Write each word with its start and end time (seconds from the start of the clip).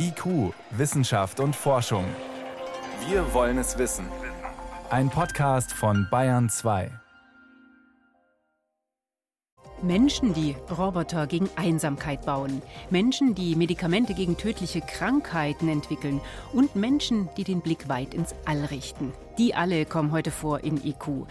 IQ, 0.00 0.54
Wissenschaft 0.70 1.40
und 1.40 1.56
Forschung. 1.56 2.04
Wir 3.08 3.34
wollen 3.34 3.58
es 3.58 3.78
wissen. 3.78 4.06
Ein 4.90 5.10
Podcast 5.10 5.72
von 5.72 6.06
Bayern 6.08 6.48
2. 6.48 6.88
Menschen, 9.82 10.34
die 10.34 10.54
Roboter 10.70 11.26
gegen 11.26 11.50
Einsamkeit 11.56 12.24
bauen, 12.24 12.62
Menschen, 12.90 13.34
die 13.34 13.56
Medikamente 13.56 14.14
gegen 14.14 14.36
tödliche 14.36 14.80
Krankheiten 14.80 15.68
entwickeln 15.68 16.20
und 16.52 16.76
Menschen, 16.76 17.28
die 17.36 17.44
den 17.44 17.60
Blick 17.60 17.88
weit 17.88 18.14
ins 18.14 18.36
All 18.44 18.66
richten. 18.66 19.12
Die 19.36 19.56
alle 19.56 19.84
kommen 19.84 20.12
heute 20.12 20.30
vor 20.30 20.60
in 20.60 20.76
IQ. 20.84 21.26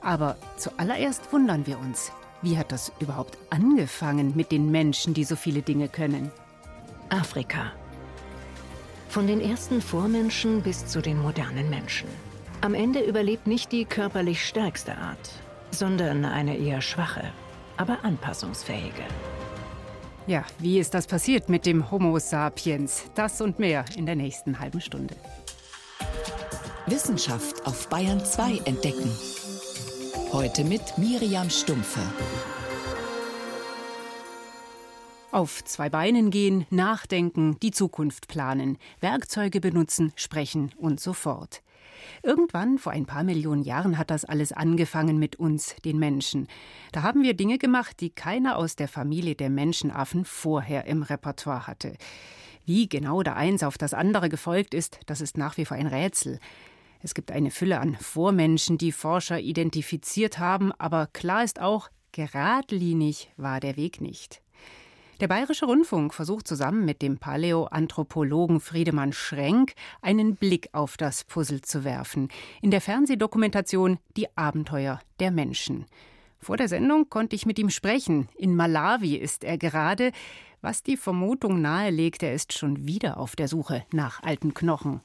Aber 0.00 0.36
zuallererst 0.56 1.30
wundern 1.30 1.66
wir 1.66 1.78
uns, 1.78 2.10
wie 2.40 2.56
hat 2.56 2.72
das 2.72 2.90
überhaupt 3.00 3.36
angefangen 3.50 4.34
mit 4.34 4.50
den 4.50 4.70
Menschen, 4.70 5.12
die 5.12 5.24
so 5.24 5.36
viele 5.36 5.60
Dinge 5.60 5.88
können? 5.88 6.30
Afrika. 7.10 7.72
Von 9.08 9.26
den 9.26 9.40
ersten 9.40 9.80
Vormenschen 9.80 10.62
bis 10.62 10.86
zu 10.86 11.00
den 11.00 11.20
modernen 11.20 11.70
Menschen. 11.70 12.08
Am 12.60 12.74
Ende 12.74 13.00
überlebt 13.00 13.46
nicht 13.46 13.72
die 13.72 13.86
körperlich 13.86 14.46
stärkste 14.46 14.96
Art, 14.98 15.30
sondern 15.70 16.26
eine 16.26 16.58
eher 16.58 16.82
schwache, 16.82 17.32
aber 17.78 18.04
anpassungsfähige. 18.04 19.04
Ja, 20.26 20.44
wie 20.58 20.78
ist 20.78 20.92
das 20.92 21.06
passiert 21.06 21.48
mit 21.48 21.64
dem 21.64 21.90
Homo 21.90 22.18
sapiens? 22.18 23.04
Das 23.14 23.40
und 23.40 23.58
mehr 23.58 23.86
in 23.96 24.04
der 24.04 24.16
nächsten 24.16 24.60
halben 24.60 24.82
Stunde. 24.82 25.16
Wissenschaft 26.86 27.66
auf 27.66 27.88
Bayern 27.88 28.22
2 28.22 28.58
entdecken. 28.66 29.10
Heute 30.32 30.64
mit 30.64 30.98
Miriam 30.98 31.48
Stumpfe. 31.48 32.00
Auf 35.30 35.62
zwei 35.62 35.90
Beinen 35.90 36.30
gehen, 36.30 36.64
nachdenken, 36.70 37.60
die 37.60 37.70
Zukunft 37.70 38.28
planen, 38.28 38.78
Werkzeuge 39.00 39.60
benutzen, 39.60 40.10
sprechen 40.16 40.72
und 40.78 41.00
so 41.00 41.12
fort. 41.12 41.62
Irgendwann, 42.22 42.78
vor 42.78 42.92
ein 42.92 43.04
paar 43.04 43.24
Millionen 43.24 43.62
Jahren, 43.62 43.98
hat 43.98 44.10
das 44.10 44.24
alles 44.24 44.52
angefangen 44.52 45.18
mit 45.18 45.36
uns, 45.36 45.76
den 45.84 45.98
Menschen. 45.98 46.48
Da 46.92 47.02
haben 47.02 47.22
wir 47.22 47.34
Dinge 47.34 47.58
gemacht, 47.58 48.00
die 48.00 48.08
keiner 48.08 48.56
aus 48.56 48.74
der 48.74 48.88
Familie 48.88 49.34
der 49.34 49.50
Menschenaffen 49.50 50.24
vorher 50.24 50.86
im 50.86 51.02
Repertoire 51.02 51.66
hatte. 51.66 51.92
Wie 52.64 52.88
genau 52.88 53.22
der 53.22 53.36
eins 53.36 53.62
auf 53.62 53.76
das 53.76 53.92
andere 53.92 54.30
gefolgt 54.30 54.72
ist, 54.72 54.98
das 55.04 55.20
ist 55.20 55.36
nach 55.36 55.58
wie 55.58 55.66
vor 55.66 55.76
ein 55.76 55.88
Rätsel. 55.88 56.38
Es 57.02 57.12
gibt 57.12 57.32
eine 57.32 57.50
Fülle 57.50 57.80
an 57.80 57.96
Vormenschen, 57.96 58.78
die 58.78 58.92
Forscher 58.92 59.40
identifiziert 59.40 60.38
haben, 60.38 60.72
aber 60.78 61.06
klar 61.06 61.44
ist 61.44 61.60
auch, 61.60 61.90
geradlinig 62.12 63.30
war 63.36 63.60
der 63.60 63.76
Weg 63.76 64.00
nicht. 64.00 64.40
Der 65.20 65.26
Bayerische 65.26 65.66
Rundfunk 65.66 66.14
versucht 66.14 66.46
zusammen 66.46 66.84
mit 66.84 67.02
dem 67.02 67.18
Paläoanthropologen 67.18 68.60
Friedemann 68.60 69.12
Schrenk 69.12 69.72
einen 70.00 70.36
Blick 70.36 70.68
auf 70.70 70.96
das 70.96 71.24
Puzzle 71.24 71.60
zu 71.60 71.82
werfen. 71.82 72.28
In 72.62 72.70
der 72.70 72.80
Fernsehdokumentation 72.80 73.98
Die 74.16 74.28
Abenteuer 74.36 75.00
der 75.18 75.32
Menschen. 75.32 75.86
Vor 76.38 76.56
der 76.56 76.68
Sendung 76.68 77.10
konnte 77.10 77.34
ich 77.34 77.46
mit 77.46 77.58
ihm 77.58 77.68
sprechen. 77.68 78.28
In 78.36 78.54
Malawi 78.54 79.16
ist 79.16 79.42
er 79.42 79.58
gerade, 79.58 80.12
was 80.60 80.84
die 80.84 80.96
Vermutung 80.96 81.60
nahelegt, 81.60 82.22
er 82.22 82.32
ist 82.32 82.52
schon 82.52 82.86
wieder 82.86 83.18
auf 83.18 83.34
der 83.34 83.48
Suche 83.48 83.84
nach 83.92 84.22
alten 84.22 84.54
Knochen. 84.54 85.00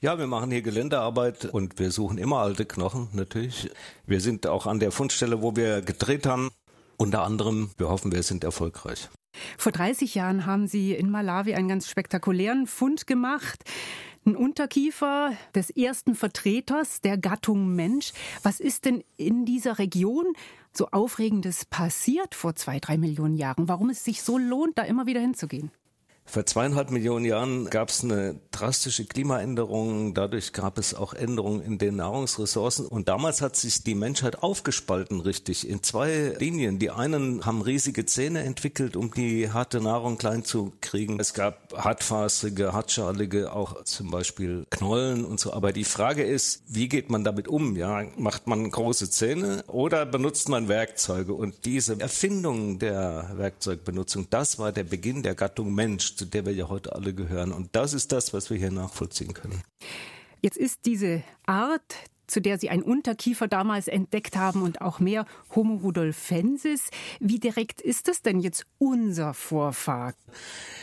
Ja, 0.00 0.16
wir 0.16 0.28
machen 0.28 0.52
hier 0.52 0.62
Geländearbeit 0.62 1.46
und 1.46 1.80
wir 1.80 1.90
suchen 1.90 2.18
immer 2.18 2.38
alte 2.38 2.66
Knochen 2.66 3.08
natürlich. 3.12 3.68
Wir 4.06 4.20
sind 4.20 4.46
auch 4.46 4.66
an 4.66 4.78
der 4.78 4.92
Fundstelle, 4.92 5.42
wo 5.42 5.56
wir 5.56 5.82
gedreht 5.82 6.24
haben. 6.24 6.52
Unter 6.98 7.24
anderem, 7.24 7.72
wir 7.78 7.88
hoffen, 7.88 8.12
wir 8.12 8.22
sind 8.22 8.44
erfolgreich. 8.44 9.08
Vor 9.58 9.72
30 9.72 10.14
Jahren 10.14 10.46
haben 10.46 10.66
Sie 10.66 10.92
in 10.92 11.10
Malawi 11.10 11.54
einen 11.54 11.68
ganz 11.68 11.88
spektakulären 11.88 12.66
Fund 12.66 13.06
gemacht. 13.06 13.64
Ein 14.26 14.36
Unterkiefer 14.36 15.32
des 15.54 15.70
ersten 15.70 16.14
Vertreters 16.14 17.00
der 17.02 17.18
Gattung 17.18 17.74
Mensch. 17.74 18.12
Was 18.42 18.58
ist 18.58 18.86
denn 18.86 19.04
in 19.16 19.44
dieser 19.44 19.78
Region 19.78 20.24
so 20.72 20.88
Aufregendes 20.88 21.66
passiert 21.66 22.34
vor 22.34 22.54
zwei, 22.54 22.80
drei 22.80 22.96
Millionen 22.96 23.36
Jahren? 23.36 23.68
Warum 23.68 23.90
es 23.90 24.02
sich 24.02 24.22
so 24.22 24.38
lohnt, 24.38 24.78
da 24.78 24.82
immer 24.82 25.06
wieder 25.06 25.20
hinzugehen? 25.20 25.70
Vor 26.26 26.46
zweieinhalb 26.46 26.90
Millionen 26.90 27.26
Jahren 27.26 27.66
gab 27.70 27.90
es 27.90 28.02
eine 28.02 28.40
drastische 28.50 29.04
Klimaänderung. 29.04 30.14
Dadurch 30.14 30.52
gab 30.52 30.78
es 30.78 30.94
auch 30.94 31.14
Änderungen 31.14 31.62
in 31.62 31.78
den 31.78 31.96
Nahrungsressourcen. 31.96 32.86
Und 32.86 33.08
damals 33.08 33.40
hat 33.40 33.54
sich 33.54 33.84
die 33.84 33.94
Menschheit 33.94 34.42
aufgespalten, 34.42 35.20
richtig, 35.20 35.68
in 35.68 35.82
zwei 35.82 36.34
Linien. 36.38 36.78
Die 36.78 36.90
einen 36.90 37.46
haben 37.46 37.62
riesige 37.62 38.06
Zähne 38.06 38.42
entwickelt, 38.42 38.96
um 38.96 39.12
die 39.12 39.50
harte 39.52 39.80
Nahrung 39.80 40.18
klein 40.18 40.44
zu 40.44 40.72
kriegen. 40.80 41.20
Es 41.20 41.34
gab 41.34 41.72
hartfaserige, 41.76 42.72
hartschalige, 42.72 43.52
auch 43.52 43.84
zum 43.84 44.10
Beispiel 44.10 44.66
Knollen 44.70 45.24
und 45.24 45.38
so. 45.38 45.52
Aber 45.52 45.72
die 45.72 45.84
Frage 45.84 46.24
ist, 46.24 46.62
wie 46.66 46.88
geht 46.88 47.10
man 47.10 47.22
damit 47.22 47.46
um? 47.46 47.76
Ja, 47.76 48.02
macht 48.16 48.48
man 48.48 48.70
große 48.70 49.08
Zähne 49.10 49.62
oder 49.68 50.04
benutzt 50.06 50.48
man 50.48 50.68
Werkzeuge? 50.68 51.34
Und 51.34 51.64
diese 51.64 52.00
Erfindung 52.00 52.78
der 52.80 53.30
Werkzeugbenutzung, 53.34 54.28
das 54.30 54.58
war 54.58 54.72
der 54.72 54.84
Beginn 54.84 55.22
der 55.22 55.34
Gattung 55.34 55.74
Mensch 55.74 56.13
zu 56.16 56.24
der 56.24 56.46
wir 56.46 56.52
ja 56.52 56.68
heute 56.68 56.94
alle 56.94 57.14
gehören. 57.14 57.52
Und 57.52 57.74
das 57.76 57.92
ist 57.94 58.12
das, 58.12 58.32
was 58.32 58.50
wir 58.50 58.56
hier 58.56 58.70
nachvollziehen 58.70 59.34
können. 59.34 59.62
Jetzt 60.42 60.56
ist 60.56 60.80
diese 60.84 61.22
Art 61.46 61.94
zu 62.26 62.40
der 62.40 62.58
Sie 62.58 62.70
einen 62.70 62.82
Unterkiefer 62.82 63.48
damals 63.48 63.88
entdeckt 63.88 64.36
haben 64.36 64.62
und 64.62 64.80
auch 64.80 65.00
mehr 65.00 65.26
Homo 65.54 65.76
rudolfensis. 65.76 66.90
Wie 67.20 67.38
direkt 67.38 67.80
ist 67.80 68.08
das 68.08 68.22
denn 68.22 68.40
jetzt 68.40 68.66
unser 68.78 69.34
Vorfahr? 69.34 70.14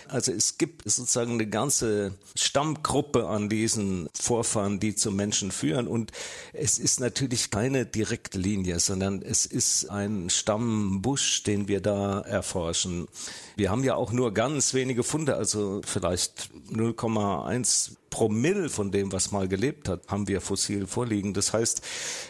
Also 0.07 0.31
es 0.31 0.57
gibt 0.57 0.89
sozusagen 0.89 1.33
eine 1.33 1.47
ganze 1.47 2.15
Stammgruppe 2.35 3.27
an 3.27 3.47
diesen 3.47 4.09
Vorfahren, 4.13 4.79
die 4.79 4.95
zum 4.95 5.15
Menschen 5.15 5.51
führen. 5.51 5.87
Und 5.87 6.11
es 6.53 6.79
ist 6.79 6.99
natürlich 6.99 7.49
keine 7.49 7.85
direkte 7.85 8.37
Linie, 8.37 8.79
sondern 8.79 9.21
es 9.21 9.45
ist 9.45 9.89
ein 9.89 10.29
Stammbusch, 10.29 11.43
den 11.43 11.67
wir 11.67 11.81
da 11.81 12.19
erforschen. 12.21 13.07
Wir 13.55 13.69
haben 13.69 13.83
ja 13.83 13.95
auch 13.95 14.11
nur 14.11 14.33
ganz 14.33 14.73
wenige 14.73 15.03
Funde, 15.03 15.35
also 15.35 15.81
vielleicht 15.85 16.49
0,1 16.69 17.95
Promille 18.11 18.69
von 18.69 18.91
dem, 18.91 19.11
was 19.11 19.31
mal 19.31 19.47
gelebt 19.47 19.89
hat, 19.89 20.07
haben 20.09 20.27
wir 20.27 20.41
fossil 20.41 20.85
vorliegen. 20.85 21.33
Das 21.33 21.53
heißt, 21.53 21.81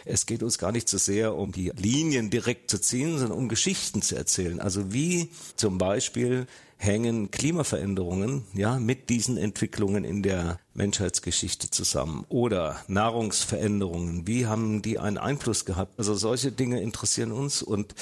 es 0.05 0.25
geht 0.25 0.43
uns 0.43 0.57
gar 0.57 0.71
nicht 0.71 0.87
so 0.87 0.97
sehr 0.97 1.35
um 1.35 1.51
die 1.51 1.73
Linien 1.75 2.29
direkt 2.29 2.71
zu 2.71 2.79
ziehen, 2.79 3.17
sondern 3.17 3.37
um 3.37 3.49
Geschichten 3.49 4.01
zu 4.01 4.15
erzählen. 4.15 4.61
Also 4.61 4.93
wie 4.93 5.29
zum 5.57 5.77
Beispiel 5.77 6.47
hängen 6.77 7.29
Klimaveränderungen 7.29 8.45
ja 8.53 8.79
mit 8.79 9.09
diesen 9.09 9.37
Entwicklungen 9.37 10.03
in 10.03 10.23
der 10.23 10.59
Menschheitsgeschichte 10.73 11.69
zusammen 11.69 12.25
oder 12.29 12.77
Nahrungsveränderungen, 12.87 14.25
wie 14.25 14.45
haben 14.45 14.81
die 14.81 14.99
einen 14.99 15.17
Einfluss 15.17 15.65
gehabt? 15.65 15.93
Also 15.97 16.15
solche 16.15 16.51
Dinge 16.51 16.81
interessieren 16.81 17.31
uns 17.31 17.61
und 17.61 17.93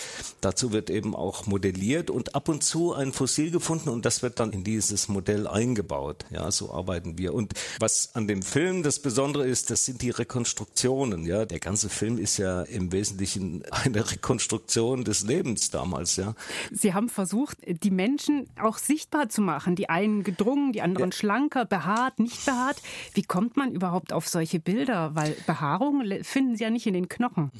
dazu 0.41 0.72
wird 0.72 0.90
eben 0.91 1.16
auch 1.16 1.47
modelliert 1.47 2.12
und 2.12 2.35
ab 2.35 2.47
und 2.47 2.63
zu 2.63 2.94
ein 2.94 3.12
Fossil 3.12 3.50
gefunden 3.50 3.90
und 3.90 4.06
das 4.06 4.22
wird 4.22 4.40
dann 4.40 4.52
in 4.52 4.63
dieses 4.63 5.07
Modell 5.07 5.47
eingebaut. 5.47 6.25
Ja, 6.30 6.52
so 6.52 6.72
arbeiten 6.72 7.18
wir. 7.18 7.34
Und 7.34 7.53
was 7.80 8.13
an 8.13 8.28
dem 8.28 8.44
Film 8.44 8.84
das 8.84 9.00
Besondere 9.00 9.47
ist, 9.47 9.72
das 9.72 9.86
sind 9.86 10.03
die 10.03 10.12
Rekonstruktionen. 10.12 11.25
Ja, 11.25 11.46
der 11.46 11.59
ganze 11.59 11.90
Film 11.90 12.19
ist 12.19 12.38
ja 12.38 12.62
im 12.62 12.91
Wesentlichen 12.91 13.63
eine 13.72 14.12
Rekonstruktion 14.12 15.03
des 15.03 15.24
Lebens 15.24 15.72
damals. 15.72 16.18
Ja. 16.18 16.36
Sie 16.72 16.94
haben 16.94 17.09
versucht, 17.09 17.57
die 17.66 17.91
Menschen 17.91 18.47
auch 18.62 18.78
sichtbar 18.78 19.30
zu 19.30 19.41
machen. 19.41 19.75
Die 19.75 19.90
einen 19.90 20.24
gedrungen, 20.24 20.72
die 20.72 20.84
anderen 20.84 21.09
ja. 21.09 21.18
schlanker, 21.18 21.66
behaart, 21.66 22.19
nicht 22.19 22.46
behaart 22.46 22.59
Behaart. 22.59 22.81
Wie 23.14 23.24
kommt 23.24 23.58
man 23.58 23.72
überhaupt 23.72 24.14
auf 24.14 24.28
solche 24.28 24.59
Bilder? 24.59 25.12
Weil 25.16 25.36
Behaarung 25.46 26.03
finden 26.24 26.56
Sie 26.56 26.64
ja 26.64 26.70
nicht 26.70 26.88
in 26.88 26.94
den 26.94 27.08
Knochen. 27.08 27.52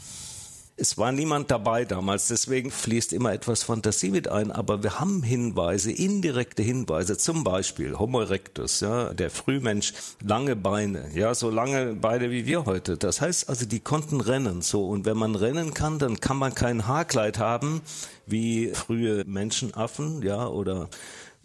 Es 0.82 0.98
war 0.98 1.12
niemand 1.12 1.52
dabei 1.52 1.84
damals, 1.84 2.30
deswegen 2.30 2.72
fließt 2.72 3.12
immer 3.12 3.34
etwas 3.34 3.64
Fantasie 3.64 4.12
mit 4.12 4.30
ein, 4.30 4.50
aber 4.50 4.82
wir 4.82 4.98
haben 4.98 5.24
Hinweise, 5.24 5.92
indirekte 5.92 6.64
Hinweise, 6.64 7.18
zum 7.18 7.44
Beispiel 7.44 8.00
Homo 8.00 8.22
erectus, 8.22 8.79
ja, 8.79 9.14
der 9.14 9.29
Frühmensch, 9.29 9.91
lange 10.23 10.56
Beine, 10.56 11.09
ja, 11.14 11.35
so 11.35 11.50
lange 11.50 11.96
Beine 11.96 12.32
wie 12.32 12.46
wir 12.46 12.64
heute. 12.64 12.96
Das 12.96 13.20
heißt 13.20 13.50
also, 13.50 13.66
die 13.66 13.82
konnten 13.82 14.22
rennen, 14.22 14.62
so. 14.62 14.88
Und 14.88 15.03
wenn 15.03 15.18
man 15.18 15.35
rennen 15.35 15.73
kann, 15.73 16.00
dann 16.00 16.22
kann 16.22 16.38
man 16.38 16.56
kein 16.56 16.88
Haarkleid 16.88 17.40
haben, 17.40 17.82
wie 18.26 18.70
frühe 18.73 19.26
Menschenaffen, 19.26 20.22
ja, 20.22 20.47
oder 20.47 20.88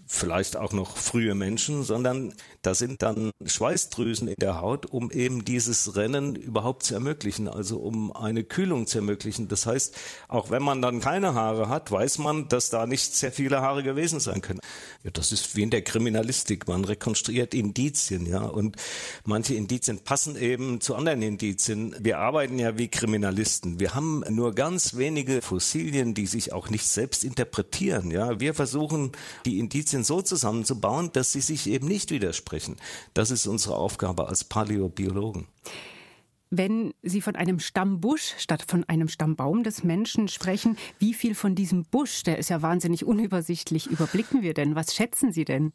vielleicht 0.06 0.56
auch 0.56 0.72
noch 0.72 0.96
frühe 0.96 1.34
Menschen, 1.34 1.82
sondern 1.82 2.34
da 2.64 2.74
sind 2.74 3.02
dann 3.02 3.30
Schweißdrüsen 3.44 4.28
in 4.28 4.36
der 4.40 4.60
Haut, 4.60 4.86
um 4.86 5.10
eben 5.10 5.44
dieses 5.44 5.96
Rennen 5.96 6.34
überhaupt 6.34 6.82
zu 6.82 6.94
ermöglichen, 6.94 7.48
also 7.48 7.78
um 7.78 8.14
eine 8.14 8.44
Kühlung 8.44 8.86
zu 8.86 8.98
ermöglichen. 8.98 9.48
Das 9.48 9.66
heißt, 9.66 9.94
auch 10.28 10.50
wenn 10.50 10.62
man 10.62 10.82
dann 10.82 11.00
keine 11.00 11.34
Haare 11.34 11.68
hat, 11.68 11.90
weiß 11.90 12.18
man, 12.18 12.48
dass 12.48 12.70
da 12.70 12.86
nicht 12.86 13.14
sehr 13.14 13.32
viele 13.32 13.60
Haare 13.60 13.82
gewesen 13.82 14.20
sein 14.20 14.40
können. 14.40 14.60
Ja, 15.04 15.10
das 15.12 15.32
ist 15.32 15.54
wie 15.56 15.62
in 15.62 15.70
der 15.70 15.82
Kriminalistik. 15.82 16.66
Man 16.66 16.84
rekonstruiert 16.84 17.54
Indizien, 17.54 18.26
ja, 18.26 18.42
und 18.42 18.76
manche 19.24 19.54
Indizien 19.54 20.00
passen 20.00 20.36
eben 20.36 20.80
zu 20.80 20.94
anderen 20.94 21.22
Indizien. 21.22 21.94
Wir 22.00 22.18
arbeiten 22.18 22.58
ja 22.58 22.78
wie 22.78 22.88
Kriminalisten. 22.88 23.78
Wir 23.78 23.94
haben 23.94 24.24
nur 24.28 24.54
ganz 24.54 24.96
wenige 24.96 25.42
Fossilien, 25.42 26.14
die 26.14 26.26
sich 26.26 26.52
auch 26.52 26.70
nicht 26.70 26.86
selbst 26.86 27.24
interpretieren, 27.24 28.10
ja. 28.10 28.40
Wir 28.40 28.54
versuchen, 28.54 29.12
die 29.44 29.58
Indizien 29.58 29.74
Indizien 29.74 30.04
so 30.04 30.22
zusammenzubauen, 30.22 31.10
dass 31.12 31.32
sie 31.32 31.40
sich 31.40 31.68
eben 31.68 31.88
nicht 31.88 32.10
widersprechen. 32.10 32.53
Das 33.14 33.30
ist 33.30 33.46
unsere 33.46 33.76
Aufgabe 33.76 34.28
als 34.28 34.44
Paläobiologen. 34.44 35.46
Wenn 36.50 36.94
Sie 37.02 37.20
von 37.20 37.34
einem 37.34 37.58
Stammbusch 37.58 38.34
statt 38.38 38.64
von 38.68 38.84
einem 38.84 39.08
Stammbaum 39.08 39.64
des 39.64 39.82
Menschen 39.82 40.28
sprechen, 40.28 40.76
wie 40.98 41.14
viel 41.14 41.34
von 41.34 41.54
diesem 41.54 41.84
Busch, 41.84 42.22
der 42.22 42.38
ist 42.38 42.50
ja 42.50 42.62
wahnsinnig 42.62 43.04
unübersichtlich, 43.04 43.88
überblicken 43.88 44.42
wir 44.42 44.54
denn? 44.54 44.76
Was 44.76 44.94
schätzen 44.94 45.32
Sie 45.32 45.44
denn? 45.44 45.72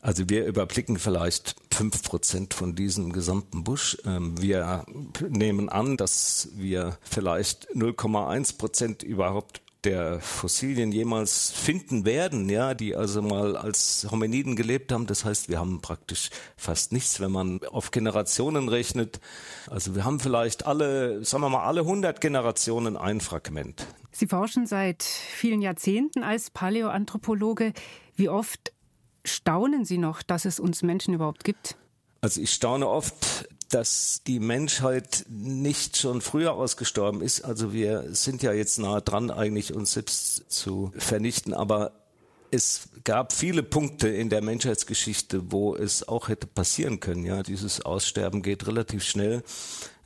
Also 0.00 0.28
wir 0.28 0.46
überblicken 0.46 0.98
vielleicht 0.98 1.56
fünf 1.72 2.02
Prozent 2.04 2.54
von 2.54 2.74
diesem 2.74 3.12
gesamten 3.12 3.64
Busch. 3.64 3.98
Ähm, 4.06 4.40
wir 4.40 4.86
nehmen 5.28 5.68
an, 5.68 5.96
dass 5.96 6.50
wir 6.54 6.96
vielleicht 7.02 7.68
0,1 7.74 8.58
Prozent 8.58 9.02
überhaupt 9.02 9.60
der 9.88 10.20
Fossilien 10.20 10.92
jemals 10.92 11.50
finden 11.50 12.04
werden, 12.04 12.50
ja, 12.50 12.74
die 12.74 12.94
also 12.94 13.22
mal 13.22 13.56
als 13.56 14.06
Hominiden 14.10 14.54
gelebt 14.54 14.92
haben. 14.92 15.06
Das 15.06 15.24
heißt, 15.24 15.48
wir 15.48 15.58
haben 15.58 15.80
praktisch 15.80 16.28
fast 16.58 16.92
nichts, 16.92 17.20
wenn 17.20 17.30
man 17.30 17.60
auf 17.64 17.90
Generationen 17.90 18.68
rechnet. 18.68 19.18
Also 19.66 19.94
wir 19.94 20.04
haben 20.04 20.20
vielleicht 20.20 20.66
alle, 20.66 21.24
sagen 21.24 21.42
wir 21.42 21.48
mal, 21.48 21.64
alle 21.64 21.80
100 21.80 22.20
Generationen 22.20 22.98
ein 22.98 23.20
Fragment. 23.20 23.86
Sie 24.10 24.26
forschen 24.26 24.66
seit 24.66 25.02
vielen 25.02 25.62
Jahrzehnten 25.62 26.22
als 26.22 26.50
Paläoanthropologe. 26.50 27.72
Wie 28.14 28.28
oft 28.28 28.72
staunen 29.24 29.86
Sie 29.86 29.96
noch, 29.98 30.22
dass 30.22 30.44
es 30.44 30.60
uns 30.60 30.82
Menschen 30.82 31.14
überhaupt 31.14 31.44
gibt? 31.44 31.78
Also 32.20 32.42
ich 32.42 32.52
staune 32.52 32.88
oft, 32.88 33.48
dass 33.68 34.22
die 34.26 34.40
Menschheit 34.40 35.26
nicht 35.28 35.98
schon 35.98 36.20
früher 36.20 36.54
ausgestorben 36.54 37.20
ist. 37.20 37.42
Also 37.42 37.72
wir 37.72 38.14
sind 38.14 38.42
ja 38.42 38.52
jetzt 38.52 38.78
nahe 38.78 39.02
dran, 39.02 39.30
eigentlich 39.30 39.74
uns 39.74 39.92
selbst 39.92 40.50
zu 40.50 40.92
vernichten, 40.96 41.52
aber 41.52 41.92
es 42.50 42.88
gab 43.04 43.32
viele 43.32 43.62
Punkte 43.62 44.08
in 44.08 44.28
der 44.28 44.42
Menschheitsgeschichte, 44.42 45.50
wo 45.52 45.74
es 45.74 46.06
auch 46.06 46.28
hätte 46.28 46.46
passieren 46.46 47.00
können. 47.00 47.24
Ja, 47.24 47.42
dieses 47.42 47.80
Aussterben 47.84 48.42
geht 48.42 48.66
relativ 48.66 49.04
schnell. 49.04 49.42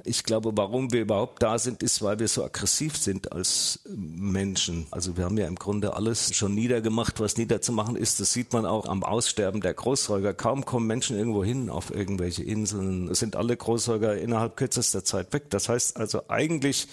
Ich 0.05 0.25
glaube, 0.25 0.53
warum 0.57 0.93
wir 0.93 1.03
überhaupt 1.03 1.43
da 1.43 1.59
sind, 1.59 1.83
ist, 1.83 2.03
weil 2.03 2.19
wir 2.19 2.27
so 2.27 2.45
aggressiv 2.45 2.97
sind 2.97 3.33
als 3.33 3.81
Menschen. 3.87 4.87
Also 4.91 5.17
wir 5.17 5.25
haben 5.25 5.39
ja 5.39 5.47
im 5.47 5.55
Grunde 5.55 5.95
alles 5.95 6.35
schon 6.35 6.55
niedergemacht, 6.55 7.21
was 7.21 7.37
niederzumachen 7.37 7.95
ist. 7.95 8.19
Das 8.19 8.33
sieht 8.33 8.53
man 8.53 8.67
auch 8.67 8.87
am 8.87 9.05
Aussterben 9.05 9.61
der 9.61 9.75
Großsäuger. 9.75 10.35
Kaum 10.35 10.65
kommen 10.65 10.89
Menschen 10.89 11.17
irgendwo 11.17 11.45
hin 11.45 11.71
auf 11.71 11.95
irgendwelche 11.95 12.43
Inseln. 12.43 13.09
Es 13.09 13.21
sind 13.21 13.37
alle 13.37 13.57
Großsäuger 13.57 14.17
innerhalb 14.17 14.57
kürzester 14.57 15.05
Zeit 15.05 15.33
weg. 15.33 15.51
Das 15.51 15.69
heißt 15.69 15.97
also 15.97 16.23
eigentlich 16.29 16.89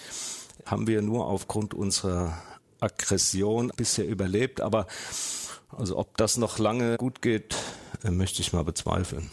haben 0.66 0.86
wir 0.86 1.02
nur 1.02 1.26
aufgrund 1.26 1.74
unserer 1.74 2.38
Aggression 2.80 3.72
bisher 3.76 4.08
überlebt. 4.08 4.62
Aber 4.62 4.88
also 5.70 5.98
ob 5.98 6.18
das 6.18 6.38
noch 6.38 6.60
lange 6.60 6.98
gut 6.98 7.22
geht, 7.22 7.56
äh, 8.04 8.12
möchte 8.12 8.42
ich 8.42 8.54
mal 8.54 8.64
bezweifeln. 8.64 9.30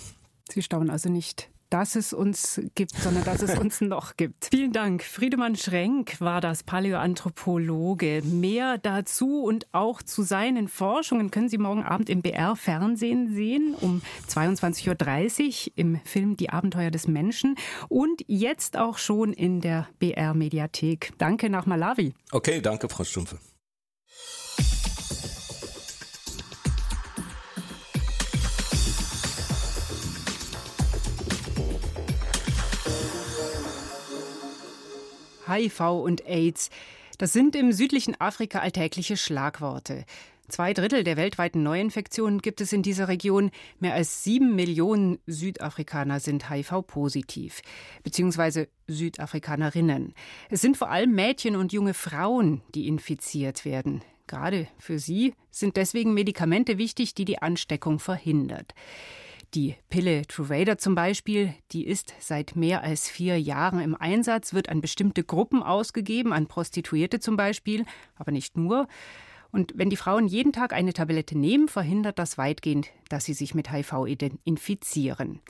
Sie 0.50 0.62
staunen 0.62 0.90
also 0.90 1.08
nicht 1.08 1.48
dass 1.70 1.96
es 1.96 2.12
uns 2.12 2.60
gibt, 2.74 2.96
sondern 2.96 3.24
dass 3.24 3.42
es 3.42 3.58
uns 3.58 3.80
noch 3.80 4.16
gibt. 4.16 4.48
Vielen 4.50 4.72
Dank. 4.72 5.02
Friedemann 5.02 5.56
Schrenk 5.56 6.20
war 6.20 6.40
das 6.40 6.62
Paläoanthropologe. 6.62 8.22
Mehr 8.24 8.78
dazu 8.78 9.42
und 9.42 9.66
auch 9.72 10.02
zu 10.02 10.22
seinen 10.22 10.68
Forschungen 10.68 11.30
können 11.30 11.48
Sie 11.48 11.58
morgen 11.58 11.82
Abend 11.82 12.08
im 12.10 12.22
BR 12.22 12.56
Fernsehen 12.56 13.34
sehen 13.34 13.74
um 13.80 14.02
22.30 14.28 15.68
Uhr 15.68 15.72
im 15.76 16.00
Film 16.04 16.36
Die 16.36 16.50
Abenteuer 16.50 16.90
des 16.90 17.08
Menschen 17.08 17.56
und 17.88 18.22
jetzt 18.26 18.76
auch 18.76 18.98
schon 18.98 19.32
in 19.32 19.60
der 19.60 19.88
BR 19.98 20.34
Mediathek. 20.34 21.12
Danke 21.18 21.50
nach 21.50 21.66
Malawi. 21.66 22.14
Okay, 22.32 22.60
danke, 22.60 22.88
Frau 22.88 23.04
Stumpfe. 23.04 23.38
HIV 35.48 35.80
und 36.02 36.26
AIDS. 36.26 36.70
Das 37.18 37.32
sind 37.32 37.56
im 37.56 37.72
südlichen 37.72 38.20
Afrika 38.20 38.60
alltägliche 38.60 39.16
Schlagworte. 39.16 40.04
Zwei 40.48 40.74
Drittel 40.74 41.02
der 41.02 41.16
weltweiten 41.16 41.64
Neuinfektionen 41.64 42.40
gibt 42.40 42.60
es 42.60 42.72
in 42.72 42.82
dieser 42.82 43.08
Region. 43.08 43.50
Mehr 43.80 43.94
als 43.94 44.22
sieben 44.22 44.54
Millionen 44.54 45.18
Südafrikaner 45.26 46.20
sind 46.20 46.48
HIV-positiv, 46.50 47.62
beziehungsweise 48.04 48.68
Südafrikanerinnen. 48.86 50.14
Es 50.48 50.60
sind 50.60 50.76
vor 50.76 50.90
allem 50.90 51.14
Mädchen 51.14 51.56
und 51.56 51.72
junge 51.72 51.94
Frauen, 51.94 52.62
die 52.74 52.86
infiziert 52.86 53.64
werden. 53.64 54.02
Gerade 54.28 54.68
für 54.78 55.00
sie 55.00 55.34
sind 55.50 55.76
deswegen 55.76 56.14
Medikamente 56.14 56.78
wichtig, 56.78 57.14
die 57.14 57.24
die 57.24 57.42
Ansteckung 57.42 57.98
verhindert. 57.98 58.72
Die 59.54 59.76
Pille 59.88 60.26
Truvada 60.26 60.76
zum 60.76 60.94
Beispiel, 60.94 61.54
die 61.72 61.86
ist 61.86 62.14
seit 62.18 62.56
mehr 62.56 62.82
als 62.82 63.08
vier 63.08 63.40
Jahren 63.40 63.80
im 63.80 63.94
Einsatz, 63.94 64.52
wird 64.52 64.68
an 64.68 64.80
bestimmte 64.80 65.24
Gruppen 65.24 65.62
ausgegeben, 65.62 66.32
an 66.32 66.46
Prostituierte 66.46 67.20
zum 67.20 67.36
Beispiel, 67.36 67.84
aber 68.16 68.32
nicht 68.32 68.56
nur. 68.56 68.88
Und 69.52 69.72
wenn 69.76 69.88
die 69.88 69.96
Frauen 69.96 70.26
jeden 70.26 70.52
Tag 70.52 70.72
eine 70.72 70.92
Tablette 70.92 71.38
nehmen, 71.38 71.68
verhindert 71.68 72.18
das 72.18 72.36
weitgehend, 72.36 72.88
dass 73.08 73.24
sie 73.24 73.32
sich 73.32 73.54
mit 73.54 73.72
HIV 73.72 74.06
infizieren. 74.44 75.40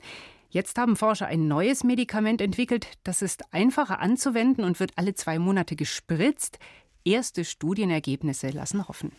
Jetzt 0.49 0.77
haben 0.77 0.95
Forscher 0.95 1.27
ein 1.27 1.47
neues 1.47 1.83
Medikament 1.83 2.39
entwickelt, 2.39 2.87
das 3.03 3.21
ist 3.21 3.53
einfacher 3.53 3.99
anzuwenden 3.99 4.63
und 4.63 4.79
wird 4.79 4.91
alle 4.95 5.13
zwei 5.13 5.39
Monate 5.39 5.75
gespritzt. 5.75 6.59
Erste 7.03 7.43
Studienergebnisse 7.43 8.49
lassen 8.49 8.87
hoffen. 8.87 9.11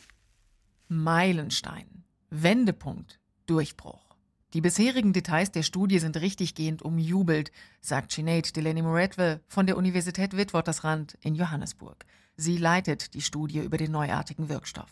Meilenstein, 0.89 2.05
Wendepunkt, 2.31 3.21
Durchbruch. 3.47 4.08
Die 4.55 4.63
bisherigen 4.63 5.13
Details 5.13 5.51
der 5.51 5.63
Studie 5.63 5.99
sind 5.99 6.17
richtiggehend 6.17 6.81
umjubelt, 6.81 7.53
sagt 7.83 8.13
Sinead 8.13 8.57
Delaney 8.57 8.81
Moretwe 8.81 9.41
von 9.47 9.67
der 9.67 9.77
Universität 9.77 10.35
Witwatersrand 10.35 11.19
in 11.21 11.35
Johannesburg. 11.35 12.07
Sie 12.35 12.57
leitet 12.57 13.13
die 13.13 13.21
Studie 13.21 13.59
über 13.59 13.77
den 13.77 13.93
neuartigen 13.93 14.49
Wirkstoff. 14.49 14.89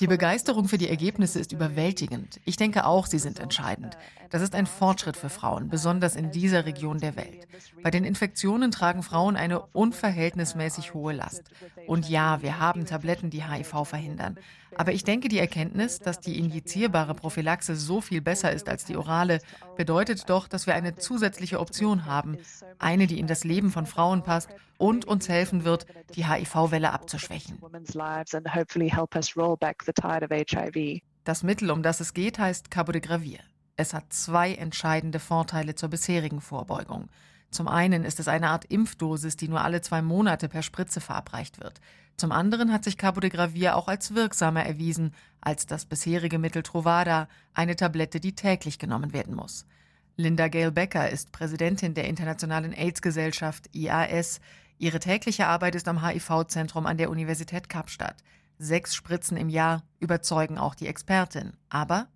Die 0.00 0.06
Begeisterung 0.06 0.66
für 0.66 0.78
die 0.78 0.88
Ergebnisse 0.88 1.38
ist 1.38 1.52
überwältigend. 1.52 2.40
Ich 2.44 2.56
denke 2.56 2.86
auch, 2.86 3.06
sie 3.06 3.18
sind 3.20 3.38
entscheidend. 3.38 3.96
Das 4.30 4.42
ist 4.42 4.54
ein 4.54 4.66
Fortschritt 4.66 5.16
für 5.16 5.30
Frauen, 5.30 5.68
besonders 5.68 6.16
in 6.16 6.30
dieser 6.30 6.66
Region 6.66 6.98
der 6.98 7.16
Welt. 7.16 7.46
Bei 7.82 7.90
den 7.90 8.04
Infektionen 8.04 8.70
tragen 8.70 9.02
Frauen 9.02 9.36
eine 9.36 9.60
unverhältnismäßig 9.60 10.94
hohe 10.94 11.12
Last. 11.12 11.50
Und 11.86 12.08
ja, 12.08 12.42
wir 12.42 12.58
haben 12.58 12.86
Tabletten, 12.86 13.30
die 13.30 13.44
HIV 13.44 13.84
verhindern. 13.84 14.38
Aber 14.76 14.92
ich 14.92 15.04
denke, 15.04 15.28
die 15.28 15.38
Erkenntnis, 15.38 15.98
dass 15.98 16.20
die 16.20 16.38
injizierbare 16.38 17.14
Prophylaxe 17.14 17.74
so 17.74 18.00
viel 18.00 18.20
besser 18.20 18.52
ist 18.52 18.68
als 18.68 18.84
die 18.84 18.96
orale, 18.96 19.40
bedeutet 19.76 20.28
doch, 20.28 20.46
dass 20.46 20.66
wir 20.66 20.74
eine 20.74 20.96
zusätzliche 20.96 21.58
Option 21.60 22.04
haben. 22.04 22.36
Eine, 22.78 23.06
die 23.06 23.18
in 23.18 23.26
das 23.26 23.44
Leben 23.44 23.70
von 23.70 23.86
Frauen 23.86 24.22
passt 24.22 24.50
und 24.76 25.04
uns 25.06 25.28
helfen 25.28 25.64
wird, 25.64 25.86
die 26.14 26.26
HIV-Welle 26.26 26.92
abzuschwächen. 26.92 27.58
Das 31.24 31.42
Mittel, 31.42 31.70
um 31.70 31.82
das 31.82 32.00
es 32.00 32.14
geht, 32.14 32.38
heißt 32.38 32.70
Cabotegravir. 32.70 33.40
Es 33.80 33.94
hat 33.94 34.12
zwei 34.12 34.54
entscheidende 34.54 35.20
Vorteile 35.20 35.76
zur 35.76 35.88
bisherigen 35.88 36.40
Vorbeugung. 36.40 37.08
Zum 37.52 37.68
einen 37.68 38.04
ist 38.04 38.18
es 38.18 38.26
eine 38.26 38.48
Art 38.48 38.64
Impfdosis, 38.64 39.36
die 39.36 39.46
nur 39.46 39.62
alle 39.62 39.80
zwei 39.80 40.02
Monate 40.02 40.48
per 40.48 40.62
Spritze 40.62 41.00
verabreicht 41.00 41.60
wird. 41.60 41.80
Zum 42.16 42.32
anderen 42.32 42.72
hat 42.72 42.82
sich 42.82 42.98
Cabotegravir 42.98 43.76
auch 43.76 43.86
als 43.86 44.16
wirksamer 44.16 44.64
erwiesen 44.64 45.14
als 45.40 45.66
das 45.66 45.84
bisherige 45.84 46.40
Mittel 46.40 46.64
Trovada, 46.64 47.28
eine 47.54 47.76
Tablette, 47.76 48.18
die 48.18 48.34
täglich 48.34 48.80
genommen 48.80 49.12
werden 49.12 49.36
muss. 49.36 49.64
Linda 50.16 50.48
Gale 50.48 50.72
Becker 50.72 51.08
ist 51.08 51.30
Präsidentin 51.30 51.94
der 51.94 52.08
Internationalen 52.08 52.72
AIDS-Gesellschaft 52.72 53.72
IAS. 53.72 54.40
Ihre 54.78 54.98
tägliche 54.98 55.46
Arbeit 55.46 55.76
ist 55.76 55.86
am 55.86 56.04
HIV-Zentrum 56.04 56.86
an 56.86 56.98
der 56.98 57.10
Universität 57.10 57.68
Kapstadt. 57.68 58.16
Sechs 58.58 58.94
Spritzen 58.94 59.36
im 59.36 59.48
Jahr 59.48 59.84
überzeugen 60.00 60.58
auch 60.58 60.74
die 60.74 60.88
Expertin. 60.88 61.52
Aber 61.68 62.08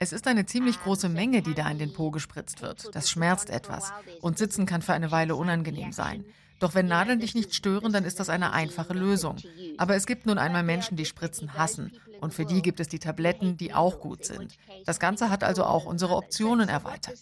es 0.00 0.12
ist 0.12 0.26
eine 0.26 0.46
ziemlich 0.46 0.82
große 0.82 1.08
Menge, 1.08 1.42
die 1.42 1.54
da 1.54 1.70
in 1.70 1.78
den 1.78 1.92
Po 1.92 2.10
gespritzt 2.10 2.62
wird. 2.62 2.94
Das 2.94 3.10
schmerzt 3.10 3.50
etwas. 3.50 3.92
Und 4.20 4.38
Sitzen 4.38 4.66
kann 4.66 4.82
für 4.82 4.94
eine 4.94 5.10
Weile 5.12 5.36
unangenehm 5.36 5.92
sein. 5.92 6.24
Doch 6.58 6.74
wenn 6.74 6.86
Nadeln 6.86 7.20
dich 7.20 7.34
nicht 7.36 7.54
stören, 7.54 7.92
dann 7.92 8.04
ist 8.04 8.18
das 8.18 8.28
eine 8.28 8.52
einfache 8.52 8.94
Lösung. 8.94 9.36
Aber 9.76 9.94
es 9.94 10.06
gibt 10.06 10.26
nun 10.26 10.38
einmal 10.38 10.64
Menschen, 10.64 10.96
die 10.96 11.04
Spritzen 11.04 11.54
hassen. 11.54 11.92
Und 12.20 12.34
für 12.34 12.44
die 12.44 12.62
gibt 12.62 12.80
es 12.80 12.88
die 12.88 12.98
Tabletten, 12.98 13.56
die 13.56 13.74
auch 13.74 14.00
gut 14.00 14.24
sind. 14.24 14.56
Das 14.84 14.98
Ganze 14.98 15.30
hat 15.30 15.44
also 15.44 15.64
auch 15.64 15.84
unsere 15.84 16.16
Optionen 16.16 16.68
erweitert. 16.68 17.16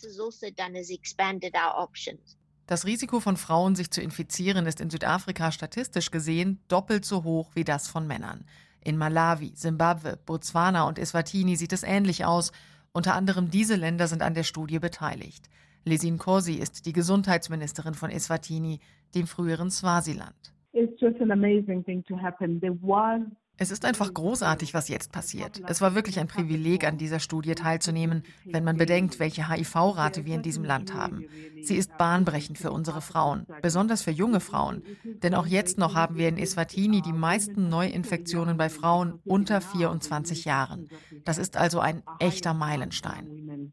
Das 2.66 2.84
Risiko 2.84 3.20
von 3.20 3.36
Frauen, 3.36 3.76
sich 3.76 3.92
zu 3.92 4.00
infizieren, 4.02 4.66
ist 4.66 4.80
in 4.80 4.90
Südafrika 4.90 5.52
statistisch 5.52 6.10
gesehen 6.10 6.58
doppelt 6.66 7.04
so 7.04 7.22
hoch 7.22 7.50
wie 7.54 7.62
das 7.62 7.86
von 7.86 8.08
Männern. 8.08 8.44
In 8.82 8.96
Malawi, 8.96 9.52
Simbabwe, 9.54 10.18
Botswana 10.26 10.86
und 10.88 10.98
Eswatini 10.98 11.54
sieht 11.54 11.72
es 11.72 11.84
ähnlich 11.84 12.24
aus. 12.24 12.50
Unter 12.92 13.14
anderem 13.14 13.50
diese 13.50 13.76
Länder 13.76 14.08
sind 14.08 14.22
an 14.22 14.34
der 14.34 14.42
Studie 14.42 14.80
beteiligt. 14.80 15.48
Lesin 15.84 16.18
Korsi 16.18 16.54
ist 16.54 16.86
die 16.86 16.92
Gesundheitsministerin 16.92 17.94
von 17.94 18.10
Eswatini, 18.10 18.80
dem 19.14 19.28
früheren 19.28 19.70
Swasiland. 19.70 20.52
It's 20.72 21.00
just 21.00 21.20
an 21.20 21.30
amazing 21.30 21.84
thing 21.84 22.04
to 22.04 22.20
happen. 22.20 22.60
There 22.60 22.76
was 22.82 23.22
es 23.58 23.70
ist 23.70 23.84
einfach 23.84 24.12
großartig, 24.12 24.74
was 24.74 24.88
jetzt 24.88 25.12
passiert. 25.12 25.62
Es 25.66 25.80
war 25.80 25.94
wirklich 25.94 26.18
ein 26.20 26.28
Privileg, 26.28 26.86
an 26.86 26.98
dieser 26.98 27.20
Studie 27.20 27.54
teilzunehmen, 27.54 28.22
wenn 28.44 28.64
man 28.64 28.76
bedenkt, 28.76 29.18
welche 29.18 29.48
HIV-Rate 29.48 30.26
wir 30.26 30.34
in 30.34 30.42
diesem 30.42 30.64
Land 30.64 30.94
haben. 30.94 31.24
Sie 31.62 31.76
ist 31.76 31.96
bahnbrechend 31.96 32.58
für 32.58 32.70
unsere 32.70 33.00
Frauen, 33.00 33.46
besonders 33.62 34.02
für 34.02 34.10
junge 34.10 34.40
Frauen. 34.40 34.82
Denn 35.22 35.34
auch 35.34 35.46
jetzt 35.46 35.78
noch 35.78 35.94
haben 35.94 36.16
wir 36.16 36.28
in 36.28 36.38
Eswatini 36.38 37.00
die 37.00 37.12
meisten 37.12 37.68
Neuinfektionen 37.68 38.56
bei 38.56 38.68
Frauen 38.68 39.20
unter 39.24 39.60
24 39.60 40.44
Jahren. 40.44 40.88
Das 41.24 41.38
ist 41.38 41.56
also 41.56 41.80
ein 41.80 42.02
echter 42.18 42.52
Meilenstein. 42.52 43.72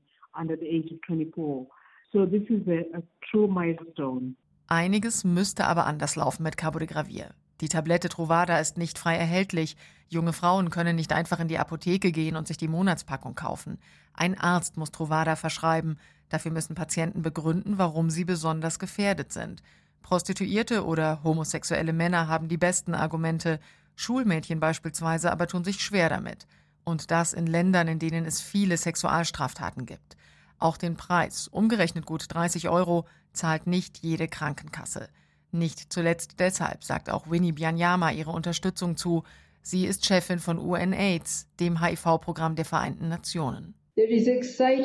Einiges 4.67 5.23
müsste 5.23 5.65
aber 5.65 5.85
anders 5.85 6.15
laufen 6.15 6.43
mit 6.43 6.57
Cabo 6.57 6.79
de 6.79 6.87
Gravier. 6.87 7.35
Die 7.63 7.69
Tablette 7.69 8.09
Trovada 8.09 8.59
ist 8.59 8.77
nicht 8.77 8.99
frei 8.99 9.15
erhältlich. 9.15 9.77
Junge 10.09 10.33
Frauen 10.33 10.69
können 10.69 10.97
nicht 10.97 11.13
einfach 11.13 11.39
in 11.39 11.47
die 11.47 11.59
Apotheke 11.59 12.11
gehen 12.11 12.35
und 12.35 12.45
sich 12.45 12.57
die 12.57 12.67
Monatspackung 12.67 13.35
kaufen. 13.35 13.77
Ein 14.13 14.37
Arzt 14.37 14.75
muss 14.75 14.91
Trovada 14.91 15.37
verschreiben. 15.37 15.97
Dafür 16.27 16.51
müssen 16.51 16.75
Patienten 16.75 17.21
begründen, 17.21 17.77
warum 17.77 18.09
sie 18.09 18.25
besonders 18.25 18.79
gefährdet 18.79 19.31
sind. 19.31 19.63
Prostituierte 20.01 20.85
oder 20.85 21.23
homosexuelle 21.23 21.93
Männer 21.93 22.27
haben 22.27 22.49
die 22.49 22.57
besten 22.57 22.93
Argumente, 22.95 23.61
Schulmädchen 23.95 24.59
beispielsweise 24.59 25.31
aber 25.31 25.47
tun 25.47 25.63
sich 25.63 25.79
schwer 25.79 26.09
damit. 26.09 26.47
Und 26.83 27.11
das 27.11 27.31
in 27.31 27.47
Ländern, 27.47 27.87
in 27.87 27.97
denen 27.97 28.25
es 28.25 28.41
viele 28.41 28.75
Sexualstraftaten 28.75 29.85
gibt. 29.85 30.17
Auch 30.59 30.75
den 30.75 30.97
Preis, 30.97 31.47
umgerechnet 31.47 32.05
gut 32.05 32.25
30 32.27 32.67
Euro, 32.67 33.07
zahlt 33.31 33.67
nicht 33.67 33.99
jede 33.99 34.27
Krankenkasse. 34.27 35.07
Nicht 35.53 35.93
zuletzt 35.93 36.39
deshalb 36.39 36.83
sagt 36.83 37.11
auch 37.11 37.29
Winnie 37.29 37.51
Bianyama 37.51 38.11
ihre 38.11 38.31
Unterstützung 38.31 38.97
zu. 38.97 39.23
Sie 39.61 39.85
ist 39.85 40.03
Chefin 40.03 40.39
von 40.39 40.57
UNAIDS, 40.57 41.47
dem 41.59 41.79
HIV-Programm 41.79 42.55
der 42.55 42.65
Vereinten 42.65 43.07
Nationen. 43.07 43.75
Speziell 43.95 44.81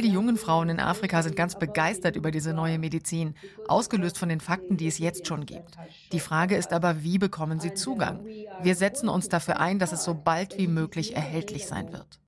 die 0.00 0.08
jungen 0.08 0.38
Frauen 0.38 0.70
in 0.70 0.80
Afrika 0.80 1.22
sind 1.22 1.36
ganz 1.36 1.58
begeistert 1.58 2.16
über 2.16 2.30
diese 2.30 2.54
neue 2.54 2.78
Medizin, 2.78 3.34
ausgelöst 3.68 4.16
von 4.16 4.30
den 4.30 4.40
Fakten, 4.40 4.78
die 4.78 4.86
es 4.86 4.98
jetzt 4.98 5.26
schon 5.26 5.44
gibt. 5.44 5.76
Die 6.10 6.20
Frage 6.20 6.56
ist 6.56 6.72
aber, 6.72 7.02
wie 7.02 7.18
bekommen 7.18 7.60
sie 7.60 7.74
Zugang? 7.74 8.24
Wir 8.62 8.74
setzen 8.74 9.10
uns 9.10 9.28
dafür 9.28 9.60
ein, 9.60 9.78
dass 9.78 9.92
es 9.92 10.02
so 10.02 10.14
bald 10.14 10.56
wie 10.56 10.66
möglich 10.66 11.14
erhältlich 11.14 11.66
sein 11.66 11.92
wird. 11.92 12.20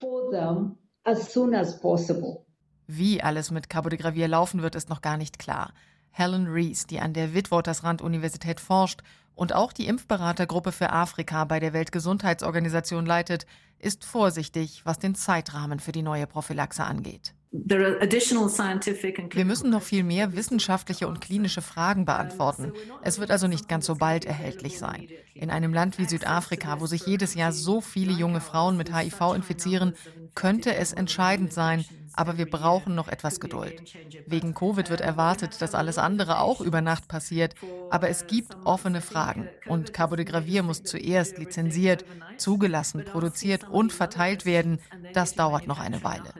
Wie 2.87 3.23
alles 3.23 3.51
mit 3.51 3.71
Cabo 3.71 3.89
de 3.89 3.99
Gravier 3.99 4.29
laufen 4.29 4.61
wird, 4.61 4.75
ist 4.75 4.91
noch 4.91 5.01
gar 5.01 5.17
nicht 5.17 5.39
klar. 5.39 5.73
Helen 6.16 6.47
Rees, 6.47 6.87
die 6.87 7.00
an 7.00 7.12
der 7.12 7.35
Witwatersrand-Universität 7.35 8.61
forscht 8.61 9.00
und 9.35 9.52
auch 9.52 9.73
die 9.73 9.88
Impfberatergruppe 9.88 10.71
für 10.71 10.90
Afrika 10.90 11.44
bei 11.44 11.59
der 11.59 11.73
Weltgesundheitsorganisation 11.73 13.04
leitet, 13.04 13.47
ist 13.80 14.04
vorsichtig, 14.04 14.83
was 14.85 15.00
den 15.00 15.16
Zeitrahmen 15.16 15.80
für 15.80 15.90
die 15.90 16.02
neue 16.02 16.28
Prophylaxe 16.28 16.85
angeht. 16.85 17.35
Wir 17.50 19.44
müssen 19.44 19.71
noch 19.71 19.83
viel 19.83 20.04
mehr 20.04 20.35
wissenschaftliche 20.35 21.09
und 21.09 21.21
klinische 21.21 21.62
Fragen 21.62 22.04
beantworten. 22.04 22.73
Es 23.02 23.18
wird 23.18 23.33
also 23.33 23.49
nicht 23.49 23.68
ganz 23.68 23.87
so 23.87 23.97
bald 23.97 24.25
erhältlich 24.25 24.78
sein. 24.78 25.09
In 25.35 25.50
einem 25.50 25.75
Land 25.75 25.99
wie 25.99 26.06
Südafrika, 26.06 26.80
wo 26.80 26.87
sich 26.87 27.06
jedes 27.06 27.35
Jahr 27.35 27.52
so 27.52 27.80
viele 27.80 28.12
junge 28.12 28.40
Frauen 28.40 28.76
mit 28.76 28.97
HIV 28.97 29.35
infizieren, 29.35 29.94
könnte 30.37 30.76
es 30.76 30.92
entscheidend 30.92 31.52
sein, 31.52 31.85
aber 32.16 32.38
wir 32.38 32.49
brauchen 32.49 32.94
noch 32.94 33.09
etwas 33.09 33.40
Geduld. 33.40 33.83
Wegen 34.26 34.54
Covid 34.54 34.90
wird 34.90 35.00
erwartet, 35.00 35.61
dass 35.61 35.75
alles 35.75 35.99
andere 35.99 36.40
auch 36.40 36.61
über 36.61 36.80
Nacht 36.80 37.09
passiert, 37.09 37.54
aber 37.90 38.09
es 38.09 38.26
gibt 38.26 38.56
offene 38.64 39.00
Fragen 39.00 39.49
und 39.66 39.92
Cabo 39.92 40.16
de 40.16 40.25
Gravier 40.25 40.62
muss 40.62 40.83
zuerst 40.83 41.38
lizenziert, 41.38 42.04
zugelassen, 42.37 43.04
produziert 43.04 43.68
und 43.68 43.92
verteilt 43.92 44.44
werden. 44.44 44.80
Das 45.12 45.35
dauert 45.35 45.66
noch 45.66 45.80
eine 45.80 46.02
Weile. 46.04 46.33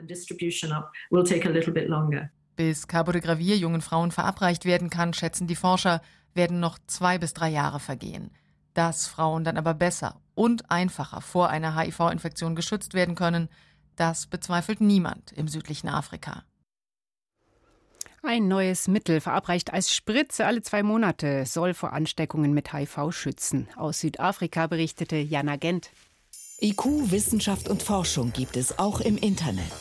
Bis 2.55 2.87
Cabo 2.87 3.11
de 3.11 3.21
Gravier 3.21 3.57
jungen 3.57 3.81
Frauen 3.81 4.11
verabreicht 4.11 4.65
werden 4.65 4.89
kann, 4.89 5.13
schätzen 5.13 5.47
die 5.47 5.55
Forscher, 5.55 6.01
werden 6.33 6.59
noch 6.59 6.79
zwei 6.87 7.17
bis 7.17 7.33
drei 7.33 7.49
Jahre 7.49 7.79
vergehen. 7.79 8.31
Dass 8.73 9.07
Frauen 9.07 9.43
dann 9.43 9.57
aber 9.57 9.73
besser 9.73 10.21
und 10.35 10.69
einfacher 10.69 11.21
vor 11.21 11.49
einer 11.49 11.77
HIV-Infektion 11.77 12.55
geschützt 12.55 12.93
werden 12.93 13.15
können, 13.15 13.49
das 13.95 14.27
bezweifelt 14.27 14.81
niemand 14.81 15.31
im 15.33 15.47
südlichen 15.47 15.89
Afrika. 15.89 16.43
Ein 18.23 18.47
neues 18.47 18.87
Mittel, 18.87 19.21
verabreicht 19.21 19.71
als 19.71 19.93
Spritze 19.93 20.47
alle 20.47 20.63
zwei 20.63 20.81
Monate, 20.81 21.45
soll 21.45 21.75
vor 21.75 21.93
Ansteckungen 21.93 22.53
mit 22.53 22.73
HIV 22.73 23.11
schützen. 23.11 23.67
Aus 23.75 23.99
Südafrika 23.99 24.65
berichtete 24.65 25.17
Jana 25.17 25.57
Gent. 25.57 25.91
IQ, 26.59 27.11
Wissenschaft 27.11 27.69
und 27.69 27.83
Forschung 27.83 28.33
gibt 28.33 28.57
es 28.57 28.79
auch 28.79 28.99
im 28.99 29.17
Internet. 29.17 29.71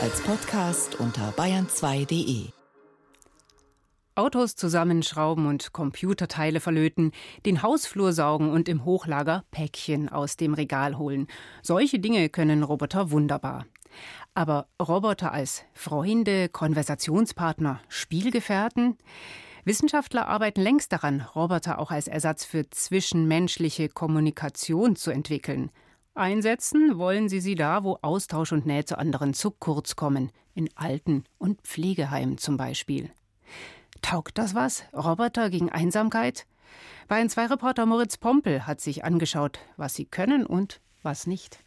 Als 0.00 0.20
Podcast 0.20 1.00
unter 1.00 1.30
bayern2.de. 1.30 2.53
Autos 4.16 4.54
zusammenschrauben 4.54 5.46
und 5.46 5.72
Computerteile 5.72 6.60
verlöten, 6.60 7.12
den 7.46 7.62
Hausflur 7.62 8.12
saugen 8.12 8.50
und 8.50 8.68
im 8.68 8.84
Hochlager 8.84 9.44
Päckchen 9.50 10.08
aus 10.08 10.36
dem 10.36 10.54
Regal 10.54 10.98
holen. 10.98 11.26
Solche 11.62 11.98
Dinge 11.98 12.28
können 12.28 12.62
Roboter 12.62 13.10
wunderbar. 13.10 13.66
Aber 14.34 14.68
Roboter 14.80 15.32
als 15.32 15.64
Freunde, 15.72 16.48
Konversationspartner, 16.48 17.80
Spielgefährten? 17.88 18.96
Wissenschaftler 19.64 20.28
arbeiten 20.28 20.60
längst 20.60 20.92
daran, 20.92 21.22
Roboter 21.34 21.78
auch 21.78 21.90
als 21.90 22.06
Ersatz 22.06 22.44
für 22.44 22.68
zwischenmenschliche 22.70 23.88
Kommunikation 23.88 24.94
zu 24.94 25.10
entwickeln. 25.10 25.70
Einsetzen 26.14 26.98
wollen 26.98 27.28
sie 27.28 27.40
sie 27.40 27.56
da, 27.56 27.82
wo 27.82 27.98
Austausch 28.02 28.52
und 28.52 28.66
Nähe 28.66 28.84
zu 28.84 28.98
anderen 28.98 29.34
zu 29.34 29.50
kurz 29.50 29.96
kommen, 29.96 30.30
in 30.54 30.68
Alten- 30.76 31.24
und 31.38 31.62
Pflegeheimen 31.62 32.38
zum 32.38 32.56
Beispiel. 32.56 33.10
Taugt 34.02 34.38
das 34.38 34.54
was? 34.54 34.84
Roboter 34.92 35.50
gegen 35.50 35.70
Einsamkeit? 35.70 36.46
Bayern 37.08 37.28
2 37.28 37.46
Reporter 37.46 37.86
Moritz 37.86 38.16
Pompel 38.16 38.66
hat 38.66 38.80
sich 38.80 39.04
angeschaut, 39.04 39.58
was 39.76 39.94
sie 39.94 40.06
können 40.06 40.46
und 40.46 40.80
was 41.02 41.26
nicht. 41.26 41.58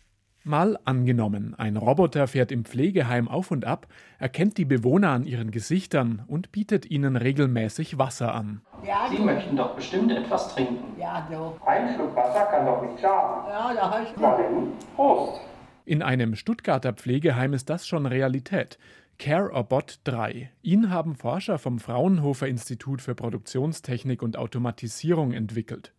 Mal 0.44 0.80
angenommen, 0.86 1.56
ein 1.58 1.76
Roboter 1.76 2.26
fährt 2.26 2.54
im 2.54 2.64
Pflegeheim 2.64 3.28
auf 3.28 3.52
und 3.52 3.66
ab, 3.66 3.86
erkennt 4.18 4.58
die 4.58 4.64
Bewohner 4.64 5.10
an 5.10 5.26
ihren 5.26 5.52
Gesichtern 5.52 6.24
und 6.26 6.54
bietet 6.54 6.90
ihnen 6.90 7.18
regelmäßig 7.18 7.98
Wasser 7.98 8.34
an. 8.34 8.62
Ja, 8.86 9.10
Sie 9.12 9.20
möchten 9.22 9.58
doch 9.58 9.76
bestimmt 9.76 10.10
etwas 10.10 10.56
trinken. 10.56 10.98
Ja, 10.98 11.28
so. 11.30 11.58
Ein 11.66 11.94
Schluck 11.96 12.16
Wasser 12.16 12.46
kann 12.46 12.66
doch 12.66 12.82
nicht 12.82 13.02
schaden. 13.02 13.50
Ja, 13.50 13.74
da 13.74 13.92
hast 13.92 14.16
du. 14.16 14.72
Prost. 14.96 15.42
In 15.84 16.02
einem 16.02 16.36
Stuttgarter 16.36 16.94
Pflegeheim 16.94 17.52
ist 17.52 17.70
das 17.70 17.86
schon 17.86 18.06
Realität. 18.06 18.78
CareObot 19.20 20.02
3. 20.04 20.52
Ihn 20.62 20.92
haben 20.92 21.16
Forscher 21.16 21.58
vom 21.58 21.80
Fraunhofer 21.80 22.48
Institut 22.48 23.02
für 23.02 23.16
Produktionstechnik 23.16 24.22
und 24.22 24.38
Automatisierung 24.38 25.34
entwickelt. 25.34 25.92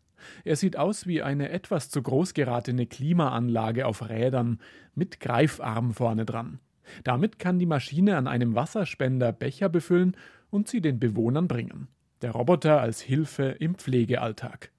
Er 0.44 0.54
sieht 0.54 0.76
aus 0.76 1.06
wie 1.08 1.20
eine 1.20 1.50
etwas 1.50 1.90
zu 1.90 2.00
groß 2.00 2.32
geratene 2.32 2.86
Klimaanlage 2.86 3.86
auf 3.86 4.08
Rädern 4.08 4.60
mit 4.94 5.18
Greifarm 5.18 5.94
vorne 5.94 6.26
dran. 6.26 6.60
Damit 7.02 7.40
kann 7.40 7.58
die 7.58 7.66
Maschine 7.66 8.16
an 8.16 8.28
einem 8.28 8.54
Wasserspender 8.54 9.32
Becher 9.32 9.68
befüllen 9.68 10.16
und 10.50 10.68
sie 10.68 10.80
den 10.80 11.00
Bewohnern 11.00 11.48
bringen. 11.48 11.88
Der 12.22 12.30
Roboter 12.30 12.80
als 12.80 13.00
Hilfe 13.00 13.56
im 13.58 13.74
Pflegealltag. 13.74 14.70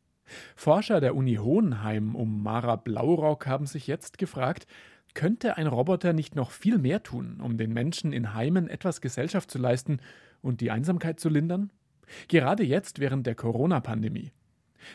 Forscher 0.55 1.01
der 1.01 1.15
Uni 1.15 1.35
Hohenheim 1.35 2.15
um 2.15 2.41
Mara 2.41 2.77
Blaurock 2.77 3.47
haben 3.47 3.65
sich 3.65 3.87
jetzt 3.87 4.17
gefragt, 4.17 4.65
könnte 5.13 5.57
ein 5.57 5.67
Roboter 5.67 6.13
nicht 6.13 6.35
noch 6.35 6.51
viel 6.51 6.77
mehr 6.77 7.03
tun, 7.03 7.39
um 7.43 7.57
den 7.57 7.73
Menschen 7.73 8.13
in 8.13 8.33
Heimen 8.33 8.67
etwas 8.67 9.01
Gesellschaft 9.01 9.51
zu 9.51 9.57
leisten 9.57 9.99
und 10.41 10.61
die 10.61 10.71
Einsamkeit 10.71 11.19
zu 11.19 11.29
lindern? 11.29 11.71
Gerade 12.27 12.63
jetzt 12.63 12.99
während 12.99 13.27
der 13.27 13.35
Corona-Pandemie. 13.35 14.31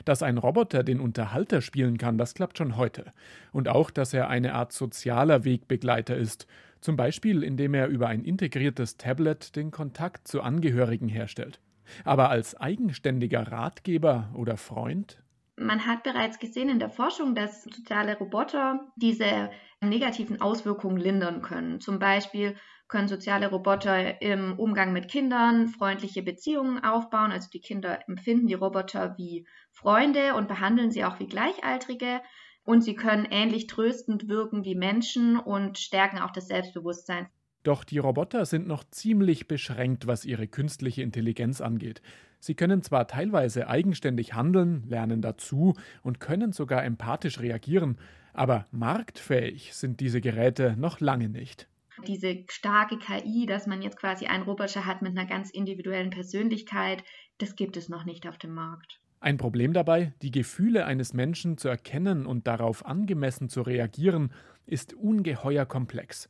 Dass 0.04 0.22
ein 0.22 0.38
Roboter 0.38 0.82
den 0.82 1.00
Unterhalter 1.00 1.60
spielen 1.60 1.98
kann, 1.98 2.18
das 2.18 2.34
klappt 2.34 2.58
schon 2.58 2.76
heute. 2.76 3.12
Und 3.52 3.68
auch, 3.68 3.90
dass 3.90 4.14
er 4.14 4.28
eine 4.28 4.54
Art 4.54 4.72
sozialer 4.72 5.44
Wegbegleiter 5.44 6.16
ist, 6.16 6.46
zum 6.80 6.96
Beispiel 6.96 7.42
indem 7.42 7.74
er 7.74 7.88
über 7.88 8.08
ein 8.08 8.24
integriertes 8.24 8.96
Tablet 8.96 9.56
den 9.56 9.70
Kontakt 9.70 10.28
zu 10.28 10.42
Angehörigen 10.42 11.08
herstellt. 11.08 11.60
Aber 12.04 12.30
als 12.30 12.58
eigenständiger 12.58 13.50
Ratgeber 13.52 14.30
oder 14.34 14.56
Freund? 14.56 15.22
Man 15.56 15.86
hat 15.86 16.02
bereits 16.02 16.38
gesehen 16.38 16.68
in 16.68 16.78
der 16.78 16.90
Forschung, 16.90 17.34
dass 17.34 17.62
soziale 17.62 18.18
Roboter 18.18 18.80
diese 18.96 19.50
negativen 19.88 20.40
Auswirkungen 20.40 20.96
lindern 20.96 21.42
können. 21.42 21.80
Zum 21.80 21.98
Beispiel 21.98 22.56
können 22.88 23.08
soziale 23.08 23.48
Roboter 23.50 24.20
im 24.22 24.58
Umgang 24.58 24.92
mit 24.92 25.08
Kindern 25.08 25.68
freundliche 25.68 26.22
Beziehungen 26.22 26.82
aufbauen. 26.84 27.32
Also 27.32 27.48
die 27.52 27.60
Kinder 27.60 28.00
empfinden 28.08 28.46
die 28.46 28.54
Roboter 28.54 29.16
wie 29.16 29.46
Freunde 29.72 30.34
und 30.34 30.48
behandeln 30.48 30.90
sie 30.90 31.04
auch 31.04 31.18
wie 31.18 31.26
Gleichaltrige. 31.26 32.20
Und 32.64 32.82
sie 32.82 32.94
können 32.94 33.26
ähnlich 33.30 33.66
tröstend 33.66 34.28
wirken 34.28 34.64
wie 34.64 34.74
Menschen 34.74 35.38
und 35.38 35.78
stärken 35.78 36.18
auch 36.18 36.30
das 36.30 36.46
Selbstbewusstsein. 36.46 37.28
Doch 37.64 37.82
die 37.82 37.98
Roboter 37.98 38.44
sind 38.44 38.68
noch 38.68 38.84
ziemlich 38.84 39.48
beschränkt, 39.48 40.06
was 40.06 40.26
ihre 40.26 40.46
künstliche 40.46 41.02
Intelligenz 41.02 41.62
angeht. 41.62 42.02
Sie 42.38 42.54
können 42.54 42.82
zwar 42.82 43.08
teilweise 43.08 43.68
eigenständig 43.68 44.34
handeln, 44.34 44.84
lernen 44.86 45.22
dazu 45.22 45.74
und 46.02 46.20
können 46.20 46.52
sogar 46.52 46.84
empathisch 46.84 47.40
reagieren, 47.40 47.96
aber 48.34 48.66
marktfähig 48.70 49.74
sind 49.74 50.00
diese 50.00 50.20
Geräte 50.20 50.76
noch 50.78 51.00
lange 51.00 51.30
nicht. 51.30 51.66
Diese 52.06 52.44
starke 52.50 52.98
KI, 52.98 53.46
dass 53.46 53.66
man 53.66 53.80
jetzt 53.80 53.96
quasi 53.96 54.26
einen 54.26 54.42
Roboter 54.42 54.84
hat 54.84 55.00
mit 55.00 55.16
einer 55.16 55.26
ganz 55.26 55.48
individuellen 55.48 56.10
Persönlichkeit, 56.10 57.02
das 57.38 57.56
gibt 57.56 57.78
es 57.78 57.88
noch 57.88 58.04
nicht 58.04 58.26
auf 58.28 58.36
dem 58.36 58.52
Markt. 58.52 59.00
Ein 59.20 59.38
Problem 59.38 59.72
dabei, 59.72 60.12
die 60.20 60.30
Gefühle 60.30 60.84
eines 60.84 61.14
Menschen 61.14 61.56
zu 61.56 61.68
erkennen 61.68 62.26
und 62.26 62.46
darauf 62.46 62.84
angemessen 62.84 63.48
zu 63.48 63.62
reagieren, 63.62 64.32
ist 64.66 64.92
ungeheuer 64.92 65.64
komplex. 65.64 66.28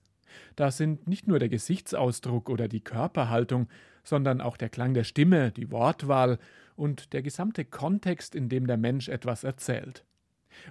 Da 0.57 0.71
sind 0.71 1.07
nicht 1.07 1.27
nur 1.27 1.39
der 1.39 1.49
Gesichtsausdruck 1.49 2.49
oder 2.49 2.69
die 2.69 2.81
Körperhaltung, 2.81 3.69
sondern 4.03 4.41
auch 4.41 4.57
der 4.57 4.69
Klang 4.69 4.95
der 4.95 5.05
Stimme, 5.05 5.51
die 5.51 5.71
Wortwahl 5.71 6.39
und 6.77 7.13
der 7.13 7.23
gesamte 7.23 7.65
Kontext, 7.65 8.35
in 8.35 8.49
dem 8.49 8.67
der 8.67 8.77
Mensch 8.77 9.09
etwas 9.09 9.45
erzählt. 9.45 10.05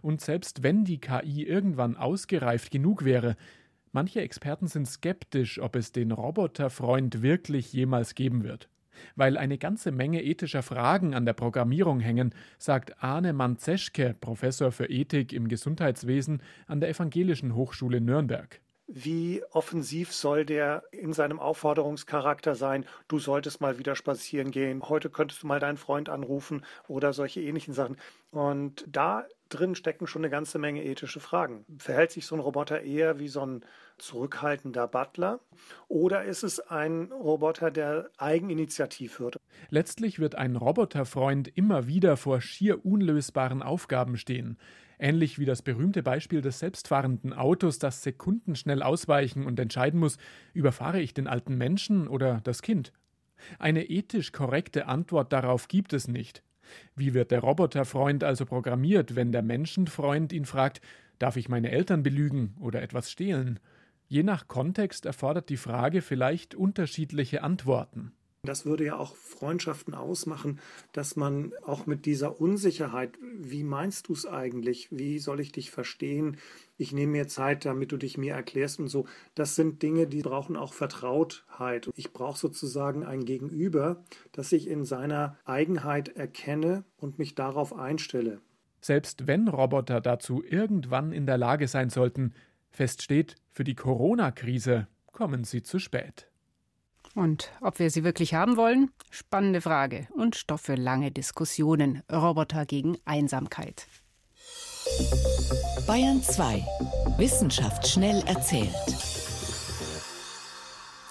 Und 0.01 0.21
selbst 0.21 0.63
wenn 0.63 0.85
die 0.85 0.99
KI 0.99 1.43
irgendwann 1.43 1.97
ausgereift 1.97 2.71
genug 2.71 3.03
wäre, 3.03 3.35
manche 3.91 4.21
Experten 4.21 4.67
sind 4.67 4.87
skeptisch, 4.87 5.59
ob 5.59 5.75
es 5.75 5.91
den 5.91 6.11
Roboterfreund 6.11 7.21
wirklich 7.21 7.73
jemals 7.73 8.15
geben 8.15 8.43
wird. 8.43 8.69
Weil 9.15 9.37
eine 9.37 9.57
ganze 9.57 9.91
Menge 9.91 10.23
ethischer 10.23 10.61
Fragen 10.61 11.15
an 11.15 11.25
der 11.25 11.33
Programmierung 11.33 11.99
hängen, 11.99 12.33
sagt 12.57 13.03
Arne 13.03 13.33
Manzeschke, 13.33 14.15
Professor 14.19 14.71
für 14.71 14.85
Ethik 14.85 15.33
im 15.33 15.47
Gesundheitswesen 15.47 16.41
an 16.67 16.79
der 16.79 16.89
Evangelischen 16.89 17.55
Hochschule 17.55 18.01
Nürnberg. 18.01 18.61
Wie 18.87 19.41
offensiv 19.51 20.11
soll 20.13 20.45
der 20.45 20.83
in 20.91 21.13
seinem 21.13 21.39
Aufforderungscharakter 21.39 22.53
sein? 22.53 22.85
Du 23.07 23.17
solltest 23.17 23.61
mal 23.61 23.79
wieder 23.79 23.95
spazieren 23.95 24.51
gehen. 24.51 24.87
Heute 24.89 25.09
könntest 25.09 25.43
du 25.43 25.47
mal 25.47 25.61
deinen 25.61 25.77
Freund 25.77 26.09
anrufen 26.09 26.65
oder 26.89 27.13
solche 27.13 27.41
ähnlichen 27.41 27.73
Sachen. 27.73 27.97
Und 28.31 28.85
da 28.87 29.25
drin 29.47 29.75
stecken 29.75 30.07
schon 30.07 30.21
eine 30.23 30.29
ganze 30.29 30.59
Menge 30.59 30.83
ethische 30.83 31.21
Fragen. 31.21 31.65
Verhält 31.77 32.11
sich 32.11 32.25
so 32.25 32.35
ein 32.35 32.41
Roboter 32.41 32.81
eher 32.81 33.19
wie 33.19 33.29
so 33.29 33.45
ein 33.45 33.65
zurückhaltender 33.97 34.87
Butler 34.87 35.39
oder 35.87 36.23
ist 36.25 36.43
es 36.43 36.59
ein 36.59 37.11
Roboter, 37.11 37.71
der 37.71 38.09
eigeninitiativ 38.17 39.19
wird? 39.19 39.37
Letztlich 39.69 40.19
wird 40.19 40.35
ein 40.35 40.55
Roboterfreund 40.55 41.47
immer 41.55 41.87
wieder 41.87 42.17
vor 42.17 42.41
schier 42.41 42.85
unlösbaren 42.85 43.61
Aufgaben 43.61 44.17
stehen. 44.17 44.57
Ähnlich 44.99 45.39
wie 45.39 45.45
das 45.45 45.61
berühmte 45.61 46.03
Beispiel 46.03 46.41
des 46.41 46.59
selbstfahrenden 46.59 47.33
Autos, 47.33 47.79
das 47.79 48.03
sekundenschnell 48.03 48.83
ausweichen 48.83 49.45
und 49.45 49.59
entscheiden 49.59 49.99
muss, 49.99 50.17
überfahre 50.53 51.01
ich 51.01 51.13
den 51.13 51.27
alten 51.27 51.57
Menschen 51.57 52.07
oder 52.07 52.41
das 52.43 52.61
Kind. 52.61 52.93
Eine 53.59 53.89
ethisch 53.89 54.31
korrekte 54.31 54.87
Antwort 54.87 55.33
darauf 55.33 55.67
gibt 55.67 55.93
es 55.93 56.07
nicht. 56.07 56.43
Wie 56.95 57.13
wird 57.13 57.31
der 57.31 57.41
Roboterfreund 57.41 58.23
also 58.23 58.45
programmiert, 58.45 59.15
wenn 59.15 59.31
der 59.31 59.41
Menschenfreund 59.41 60.31
ihn 60.33 60.45
fragt, 60.45 60.81
darf 61.19 61.35
ich 61.35 61.49
meine 61.49 61.71
Eltern 61.71 62.03
belügen 62.03 62.55
oder 62.59 62.81
etwas 62.81 63.11
stehlen? 63.11 63.59
Je 64.07 64.23
nach 64.23 64.47
Kontext 64.47 65.05
erfordert 65.05 65.49
die 65.49 65.57
Frage 65.57 66.01
vielleicht 66.01 66.55
unterschiedliche 66.55 67.43
Antworten. 67.43 68.13
Das 68.45 68.65
würde 68.65 68.83
ja 68.83 68.97
auch 68.97 69.15
Freundschaften 69.15 69.93
ausmachen, 69.93 70.59
dass 70.91 71.15
man 71.15 71.53
auch 71.63 71.85
mit 71.85 72.05
dieser 72.05 72.41
Unsicherheit, 72.41 73.17
wie 73.39 73.63
meinst 73.63 74.09
du 74.09 74.13
es 74.13 74.25
eigentlich, 74.25 74.89
wie 74.91 75.19
soll 75.19 75.39
ich 75.39 75.53
dich 75.53 75.71
verstehen, 75.71 76.35
ich 76.77 76.91
nehme 76.91 77.13
mir 77.13 77.29
Zeit, 77.29 77.63
damit 77.63 77.93
du 77.93 77.97
dich 77.97 78.17
mir 78.17 78.33
erklärst 78.33 78.81
und 78.81 78.89
so, 78.89 79.05
das 79.33 79.55
sind 79.55 79.81
Dinge, 79.81 80.07
die 80.07 80.23
brauchen 80.23 80.57
auch 80.57 80.73
Vertrautheit. 80.73 81.89
Ich 81.95 82.11
brauche 82.11 82.37
sozusagen 82.37 83.05
ein 83.05 83.23
Gegenüber, 83.23 84.03
das 84.33 84.51
ich 84.51 84.67
in 84.67 84.83
seiner 84.83 85.37
Eigenheit 85.45 86.09
erkenne 86.09 86.83
und 86.97 87.19
mich 87.19 87.35
darauf 87.35 87.73
einstelle. 87.73 88.41
Selbst 88.81 89.25
wenn 89.25 89.47
Roboter 89.47 90.01
dazu 90.01 90.43
irgendwann 90.43 91.13
in 91.13 91.25
der 91.25 91.37
Lage 91.37 91.69
sein 91.69 91.89
sollten, 91.89 92.33
feststeht, 92.71 93.37
für 93.51 93.63
die 93.63 93.75
Corona-Krise 93.75 94.87
kommen 95.13 95.45
sie 95.45 95.63
zu 95.63 95.79
spät. 95.79 96.32
Und 97.15 97.51
ob 97.61 97.79
wir 97.79 97.91
sie 97.91 98.03
wirklich 98.03 98.33
haben 98.33 98.57
wollen? 98.57 98.91
Spannende 99.11 99.61
Frage 99.61 100.07
und 100.13 100.35
Stoff 100.35 100.61
für 100.61 100.75
lange 100.75 101.11
Diskussionen. 101.11 102.01
Roboter 102.11 102.65
gegen 102.65 102.97
Einsamkeit. 103.05 103.87
Bayern 105.85 106.23
2. 106.23 106.65
Wissenschaft 107.17 107.87
schnell 107.87 108.23
erzählt. 108.25 108.73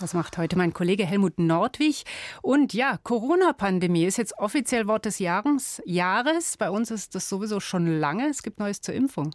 Das 0.01 0.15
macht 0.15 0.37
heute 0.37 0.59
mein 0.59 0.73
Kollege 0.73 1.07
Helmut 1.07 1.39
Nordwig. 1.39 2.03
Und 2.43 2.75
ja, 2.75 2.99
Corona-Pandemie 3.05 4.05
ist 4.05 4.19
jetzt 4.19 4.37
offiziell 4.37 4.89
Wort 4.89 5.05
des 5.05 5.21
Jahres. 5.21 5.81
Jahres. 5.87 6.57
Bei 6.57 6.71
uns 6.71 6.91
ist 6.91 7.15
das 7.15 7.29
sowieso 7.29 7.61
schon 7.61 7.87
lange. 7.87 8.29
Es 8.29 8.43
gibt 8.43 8.59
Neues 8.59 8.81
zur 8.81 8.95
Impfung. 8.95 9.31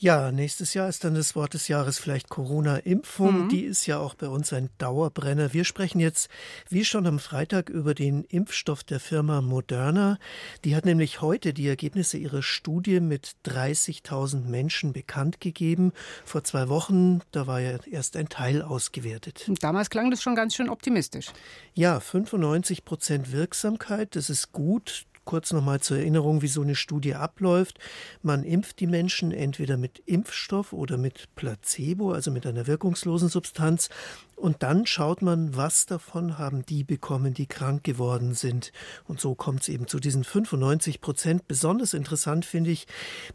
Ja, 0.00 0.30
nächstes 0.30 0.74
Jahr 0.74 0.88
ist 0.88 1.02
dann 1.02 1.14
das 1.14 1.34
Wort 1.34 1.54
des 1.54 1.66
Jahres 1.66 1.98
vielleicht 1.98 2.28
Corona-Impfung. 2.28 3.44
Mhm. 3.44 3.48
Die 3.48 3.64
ist 3.64 3.86
ja 3.86 3.98
auch 3.98 4.14
bei 4.14 4.28
uns 4.28 4.52
ein 4.52 4.70
Dauerbrenner. 4.78 5.52
Wir 5.52 5.64
sprechen 5.64 5.98
jetzt, 5.98 6.30
wie 6.68 6.84
schon 6.84 7.06
am 7.06 7.18
Freitag, 7.18 7.68
über 7.68 7.94
den 7.94 8.22
Impfstoff 8.24 8.84
der 8.84 9.00
Firma 9.00 9.40
Moderna. 9.40 10.18
Die 10.64 10.76
hat 10.76 10.84
nämlich 10.84 11.20
heute 11.20 11.52
die 11.52 11.66
Ergebnisse 11.66 12.16
ihrer 12.16 12.42
Studie 12.42 13.00
mit 13.00 13.32
30.000 13.46 14.44
Menschen 14.44 14.92
bekannt 14.92 15.40
gegeben. 15.40 15.92
Vor 16.24 16.44
zwei 16.44 16.68
Wochen, 16.68 17.20
da 17.32 17.48
war 17.48 17.60
ja 17.60 17.78
erst 17.90 18.16
ein 18.16 18.28
Teil 18.28 18.62
ausgewertet. 18.62 19.50
Damals 19.60 19.90
klang 19.90 20.12
das 20.12 20.22
schon 20.22 20.36
ganz 20.36 20.54
schön 20.54 20.68
optimistisch. 20.68 21.26
Ja, 21.74 21.98
95 21.98 22.84
Prozent 22.84 23.32
Wirksamkeit, 23.32 24.14
das 24.14 24.30
ist 24.30 24.52
gut 24.52 25.06
kurz 25.28 25.52
nochmal 25.52 25.80
zur 25.80 25.98
Erinnerung, 25.98 26.40
wie 26.40 26.48
so 26.48 26.62
eine 26.62 26.74
Studie 26.74 27.14
abläuft. 27.14 27.78
Man 28.22 28.44
impft 28.44 28.80
die 28.80 28.86
Menschen 28.86 29.30
entweder 29.30 29.76
mit 29.76 30.02
Impfstoff 30.06 30.72
oder 30.72 30.96
mit 30.96 31.28
Placebo, 31.34 32.12
also 32.12 32.30
mit 32.30 32.46
einer 32.46 32.66
wirkungslosen 32.66 33.28
Substanz. 33.28 33.90
Und 34.38 34.62
dann 34.62 34.86
schaut 34.86 35.20
man, 35.20 35.56
was 35.56 35.86
davon 35.86 36.38
haben 36.38 36.64
die 36.64 36.84
bekommen, 36.84 37.34
die 37.34 37.46
krank 37.46 37.82
geworden 37.82 38.34
sind. 38.34 38.72
Und 39.04 39.20
so 39.20 39.34
kommt 39.34 39.62
es 39.62 39.68
eben 39.68 39.88
zu 39.88 39.98
diesen 39.98 40.22
95 40.22 41.00
Prozent. 41.00 41.48
Besonders 41.48 41.92
interessant 41.92 42.44
finde 42.44 42.70
ich, 42.70 42.86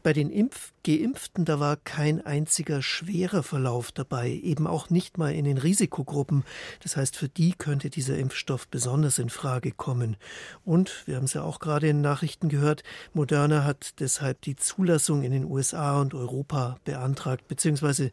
bei 0.02 0.14
den 0.14 0.30
Impf 0.30 0.74
Geimpften, 0.86 1.46
da 1.46 1.62
war 1.62 1.78
kein 1.78 2.26
einziger 2.26 2.82
schwerer 2.82 3.42
Verlauf 3.42 3.94
dabei, 3.94 4.32
eben 4.32 4.68
auch 4.68 4.90
nicht 4.90 5.18
mal 5.18 5.34
in 5.34 5.46
den 5.46 5.58
Risikogruppen. 5.58 6.44
Das 6.82 6.98
heißt, 6.98 7.16
für 7.16 7.30
die 7.30 7.54
könnte 7.54 7.90
dieser 7.90 8.18
Impfstoff 8.18 8.68
besonders 8.68 9.18
in 9.18 9.30
Frage 9.30 9.72
kommen. 9.72 10.18
Und 10.66 11.04
wir 11.06 11.16
haben 11.16 11.24
es 11.24 11.34
ja 11.34 11.44
auch 11.44 11.60
gerade 11.60 11.88
in 11.88 12.02
Nachrichten 12.02 12.50
gehört, 12.50 12.84
Moderna 13.14 13.64
hat 13.64 14.02
deshalb 14.02 14.42
die 14.42 14.58
Zulassung 14.58 15.24
in 15.24 15.32
den 15.32 15.46
USA 15.46 16.02
und 16.02 16.14
Europa 16.14 16.78
beantragt, 16.84 17.48
beziehungsweise 17.48 18.12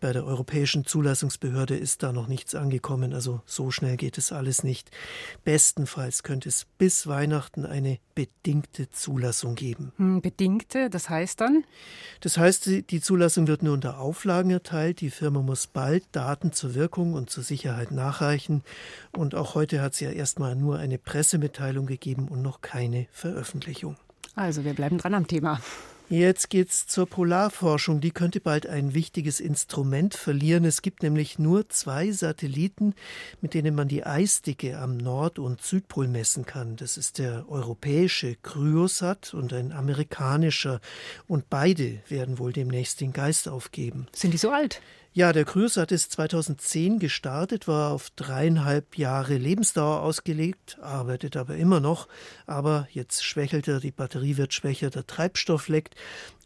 bei 0.00 0.12
der 0.12 0.24
Europäischen 0.24 0.84
Zulassungsbehörde 0.84 1.76
ist 1.76 2.04
da 2.04 2.12
noch 2.12 2.28
nichts 2.32 2.54
angekommen. 2.54 3.12
Also 3.12 3.42
so 3.44 3.70
schnell 3.70 3.96
geht 3.96 4.16
es 4.18 4.32
alles 4.32 4.64
nicht. 4.64 4.90
Bestenfalls 5.44 6.22
könnte 6.22 6.48
es 6.48 6.66
bis 6.78 7.06
Weihnachten 7.06 7.66
eine 7.66 7.98
bedingte 8.14 8.90
Zulassung 8.90 9.54
geben. 9.54 9.92
Hm, 9.98 10.22
bedingte, 10.22 10.88
das 10.90 11.10
heißt 11.10 11.40
dann? 11.40 11.64
Das 12.20 12.38
heißt, 12.38 12.90
die 12.90 13.00
Zulassung 13.00 13.46
wird 13.46 13.62
nur 13.62 13.74
unter 13.74 13.98
Auflagen 13.98 14.50
erteilt. 14.50 15.00
Die 15.00 15.10
Firma 15.10 15.42
muss 15.42 15.66
bald 15.66 16.04
Daten 16.12 16.52
zur 16.52 16.74
Wirkung 16.74 17.12
und 17.12 17.28
zur 17.30 17.44
Sicherheit 17.44 17.90
nachreichen. 17.90 18.62
Und 19.16 19.34
auch 19.34 19.54
heute 19.54 19.82
hat 19.82 19.94
sie 19.94 20.06
ja 20.06 20.10
erstmal 20.10 20.56
nur 20.56 20.78
eine 20.78 20.98
Pressemitteilung 20.98 21.86
gegeben 21.86 22.28
und 22.28 22.40
noch 22.40 22.62
keine 22.62 23.06
Veröffentlichung. 23.12 23.96
Also 24.34 24.64
wir 24.64 24.72
bleiben 24.72 24.98
dran 24.98 25.14
am 25.14 25.26
Thema. 25.26 25.60
Jetzt 26.12 26.50
geht's 26.50 26.86
zur 26.86 27.06
Polarforschung. 27.06 28.02
Die 28.02 28.10
könnte 28.10 28.38
bald 28.38 28.66
ein 28.66 28.92
wichtiges 28.92 29.40
Instrument 29.40 30.12
verlieren. 30.14 30.66
Es 30.66 30.82
gibt 30.82 31.02
nämlich 31.02 31.38
nur 31.38 31.70
zwei 31.70 32.12
Satelliten, 32.12 32.94
mit 33.40 33.54
denen 33.54 33.74
man 33.74 33.88
die 33.88 34.04
Eisdicke 34.04 34.78
am 34.78 34.98
Nord- 34.98 35.38
und 35.38 35.62
Südpol 35.62 36.08
messen 36.08 36.44
kann. 36.44 36.76
Das 36.76 36.98
ist 36.98 37.16
der 37.16 37.48
europäische 37.48 38.36
Cryosat 38.42 39.32
und 39.32 39.54
ein 39.54 39.72
amerikanischer. 39.72 40.82
Und 41.28 41.48
beide 41.48 42.00
werden 42.10 42.38
wohl 42.38 42.52
demnächst 42.52 43.00
den 43.00 43.14
Geist 43.14 43.48
aufgeben. 43.48 44.06
Sind 44.14 44.34
die 44.34 44.38
so 44.38 44.50
alt? 44.50 44.82
Ja, 45.14 45.34
der 45.34 45.44
Cruisat 45.44 45.92
ist 45.92 46.10
2010 46.12 46.98
gestartet, 46.98 47.68
war 47.68 47.92
auf 47.92 48.08
dreieinhalb 48.16 48.96
Jahre 48.96 49.36
Lebensdauer 49.36 50.00
ausgelegt, 50.00 50.78
arbeitet 50.80 51.36
aber 51.36 51.56
immer 51.56 51.80
noch. 51.80 52.08
Aber 52.46 52.88
jetzt 52.92 53.22
schwächelt 53.22 53.68
er, 53.68 53.78
die 53.78 53.90
Batterie 53.90 54.38
wird 54.38 54.54
schwächer, 54.54 54.88
der 54.88 55.06
Treibstoff 55.06 55.68
leckt. 55.68 55.96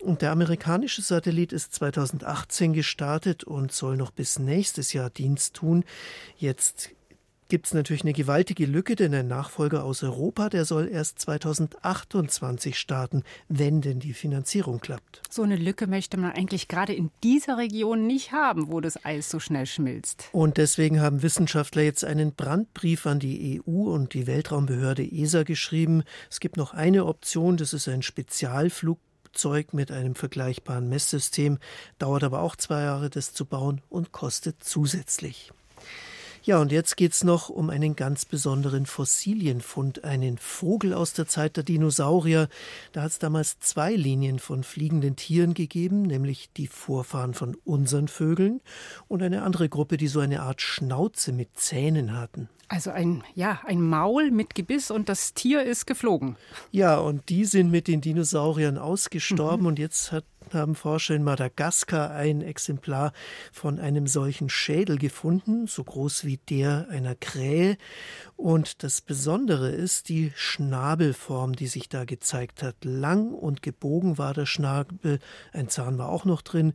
Und 0.00 0.20
der 0.20 0.32
amerikanische 0.32 1.00
Satellit 1.00 1.52
ist 1.52 1.74
2018 1.74 2.72
gestartet 2.72 3.44
und 3.44 3.70
soll 3.70 3.96
noch 3.96 4.10
bis 4.10 4.40
nächstes 4.40 4.92
Jahr 4.92 5.10
Dienst 5.10 5.54
tun. 5.54 5.84
Jetzt 6.36 6.90
gibt 7.48 7.66
es 7.66 7.74
natürlich 7.74 8.02
eine 8.02 8.12
gewaltige 8.12 8.66
Lücke, 8.66 8.96
denn 8.96 9.14
ein 9.14 9.28
Nachfolger 9.28 9.84
aus 9.84 10.02
Europa, 10.02 10.48
der 10.48 10.64
soll 10.64 10.88
erst 10.88 11.18
2028 11.20 12.78
starten, 12.78 13.22
wenn 13.48 13.80
denn 13.80 14.00
die 14.00 14.14
Finanzierung 14.14 14.80
klappt. 14.80 15.22
So 15.30 15.42
eine 15.42 15.56
Lücke 15.56 15.86
möchte 15.86 16.16
man 16.16 16.32
eigentlich 16.32 16.68
gerade 16.68 16.92
in 16.92 17.10
dieser 17.22 17.58
Region 17.58 18.06
nicht 18.06 18.32
haben, 18.32 18.70
wo 18.70 18.80
das 18.80 19.04
Eis 19.04 19.30
so 19.30 19.40
schnell 19.40 19.66
schmilzt. 19.66 20.28
Und 20.32 20.56
deswegen 20.56 21.00
haben 21.00 21.22
Wissenschaftler 21.22 21.82
jetzt 21.82 22.04
einen 22.04 22.34
Brandbrief 22.34 23.06
an 23.06 23.18
die 23.18 23.62
EU 23.66 23.90
und 23.90 24.14
die 24.14 24.26
Weltraumbehörde 24.26 25.04
ESA 25.04 25.42
geschrieben. 25.42 26.02
Es 26.30 26.40
gibt 26.40 26.56
noch 26.56 26.74
eine 26.74 27.06
Option, 27.06 27.56
das 27.56 27.72
ist 27.72 27.88
ein 27.88 28.02
Spezialflug 28.02 28.98
mit 29.72 29.90
einem 29.90 30.14
vergleichbaren 30.14 30.88
Messsystem, 30.88 31.58
dauert 31.98 32.24
aber 32.24 32.40
auch 32.40 32.56
zwei 32.56 32.84
Jahre, 32.84 33.10
das 33.10 33.34
zu 33.34 33.44
bauen 33.44 33.82
und 33.90 34.10
kostet 34.10 34.64
zusätzlich. 34.64 35.52
Ja, 36.46 36.60
und 36.60 36.70
jetzt 36.70 36.96
geht 36.96 37.10
es 37.10 37.24
noch 37.24 37.48
um 37.48 37.70
einen 37.70 37.96
ganz 37.96 38.24
besonderen 38.24 38.86
Fossilienfund, 38.86 40.04
einen 40.04 40.38
Vogel 40.38 40.94
aus 40.94 41.12
der 41.12 41.26
Zeit 41.26 41.56
der 41.56 41.64
Dinosaurier. 41.64 42.48
Da 42.92 43.02
hat 43.02 43.10
es 43.10 43.18
damals 43.18 43.58
zwei 43.58 43.96
Linien 43.96 44.38
von 44.38 44.62
fliegenden 44.62 45.16
Tieren 45.16 45.54
gegeben, 45.54 46.02
nämlich 46.02 46.52
die 46.56 46.68
Vorfahren 46.68 47.34
von 47.34 47.56
unseren 47.64 48.06
Vögeln 48.06 48.60
und 49.08 49.24
eine 49.24 49.42
andere 49.42 49.68
Gruppe, 49.68 49.96
die 49.96 50.06
so 50.06 50.20
eine 50.20 50.42
Art 50.42 50.62
Schnauze 50.62 51.32
mit 51.32 51.58
Zähnen 51.58 52.16
hatten. 52.16 52.48
Also 52.68 52.90
ein, 52.90 53.22
ja, 53.34 53.60
ein 53.64 53.80
Maul 53.80 54.30
mit 54.32 54.54
Gebiss 54.54 54.90
und 54.90 55.08
das 55.08 55.34
Tier 55.34 55.62
ist 55.62 55.86
geflogen. 55.86 56.36
Ja, 56.72 56.98
und 56.98 57.28
die 57.28 57.44
sind 57.44 57.70
mit 57.70 57.86
den 57.86 58.00
Dinosauriern 58.00 58.76
ausgestorben 58.76 59.62
mhm. 59.62 59.66
und 59.66 59.78
jetzt 59.78 60.10
hat 60.10 60.24
haben 60.52 60.74
Forscher 60.74 61.14
in 61.14 61.24
Madagaskar 61.24 62.10
ein 62.10 62.40
Exemplar 62.42 63.12
von 63.52 63.78
einem 63.78 64.06
solchen 64.06 64.48
Schädel 64.48 64.98
gefunden, 64.98 65.66
so 65.66 65.82
groß 65.84 66.24
wie 66.24 66.38
der 66.48 66.86
einer 66.90 67.14
Krähe. 67.14 67.76
Und 68.36 68.82
das 68.82 69.00
Besondere 69.00 69.70
ist 69.70 70.08
die 70.08 70.32
Schnabelform, 70.36 71.56
die 71.56 71.66
sich 71.66 71.88
da 71.88 72.04
gezeigt 72.04 72.62
hat. 72.62 72.76
Lang 72.84 73.32
und 73.32 73.62
gebogen 73.62 74.18
war 74.18 74.34
der 74.34 74.46
Schnabel, 74.46 75.18
ein 75.52 75.68
Zahn 75.68 75.98
war 75.98 76.10
auch 76.10 76.24
noch 76.24 76.42
drin, 76.42 76.74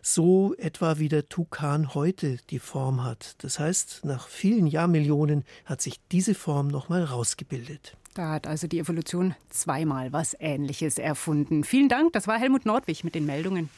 so 0.00 0.54
etwa 0.56 0.98
wie 0.98 1.08
der 1.08 1.28
Tukan 1.28 1.94
heute 1.94 2.38
die 2.50 2.58
Form 2.58 3.04
hat. 3.04 3.34
Das 3.38 3.58
heißt, 3.58 4.04
nach 4.04 4.28
vielen 4.28 4.66
Jahrmillionen 4.66 5.31
hat 5.64 5.82
sich 5.82 6.00
diese 6.10 6.34
Form 6.34 6.68
nochmal 6.68 7.04
rausgebildet. 7.04 7.96
Da 8.14 8.30
hat 8.30 8.46
also 8.46 8.66
die 8.66 8.78
Evolution 8.78 9.34
zweimal 9.48 10.12
was 10.12 10.36
Ähnliches 10.38 10.98
erfunden. 10.98 11.64
Vielen 11.64 11.88
Dank, 11.88 12.12
das 12.12 12.26
war 12.26 12.38
Helmut 12.38 12.66
Nordwig 12.66 13.04
mit 13.04 13.14
den 13.14 13.24
Meldungen. 13.24 13.70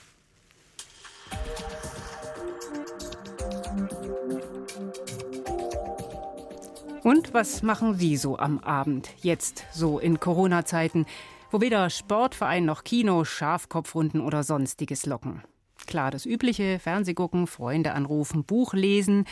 Und 7.04 7.34
was 7.34 7.62
machen 7.62 7.98
Sie 7.98 8.16
so 8.16 8.38
am 8.38 8.58
Abend, 8.60 9.10
jetzt 9.20 9.64
so 9.72 9.98
in 9.98 10.20
Corona-Zeiten, 10.20 11.04
wo 11.50 11.60
weder 11.60 11.90
Sportverein 11.90 12.64
noch 12.64 12.82
Kino, 12.82 13.24
Schafkopfrunden 13.24 14.22
oder 14.22 14.42
sonstiges 14.42 15.04
locken? 15.04 15.42
Klar, 15.86 16.10
das 16.10 16.24
übliche, 16.24 16.78
Fernsehgucken, 16.78 17.46
Freunde 17.46 17.92
anrufen, 17.92 18.44
Buch 18.44 18.72
lesen, 18.72 19.26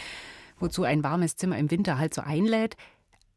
wozu 0.58 0.84
ein 0.84 1.04
warmes 1.04 1.36
Zimmer 1.36 1.58
im 1.58 1.70
Winter 1.70 1.98
halt 1.98 2.14
so 2.14 2.22
einlädt. 2.22 2.76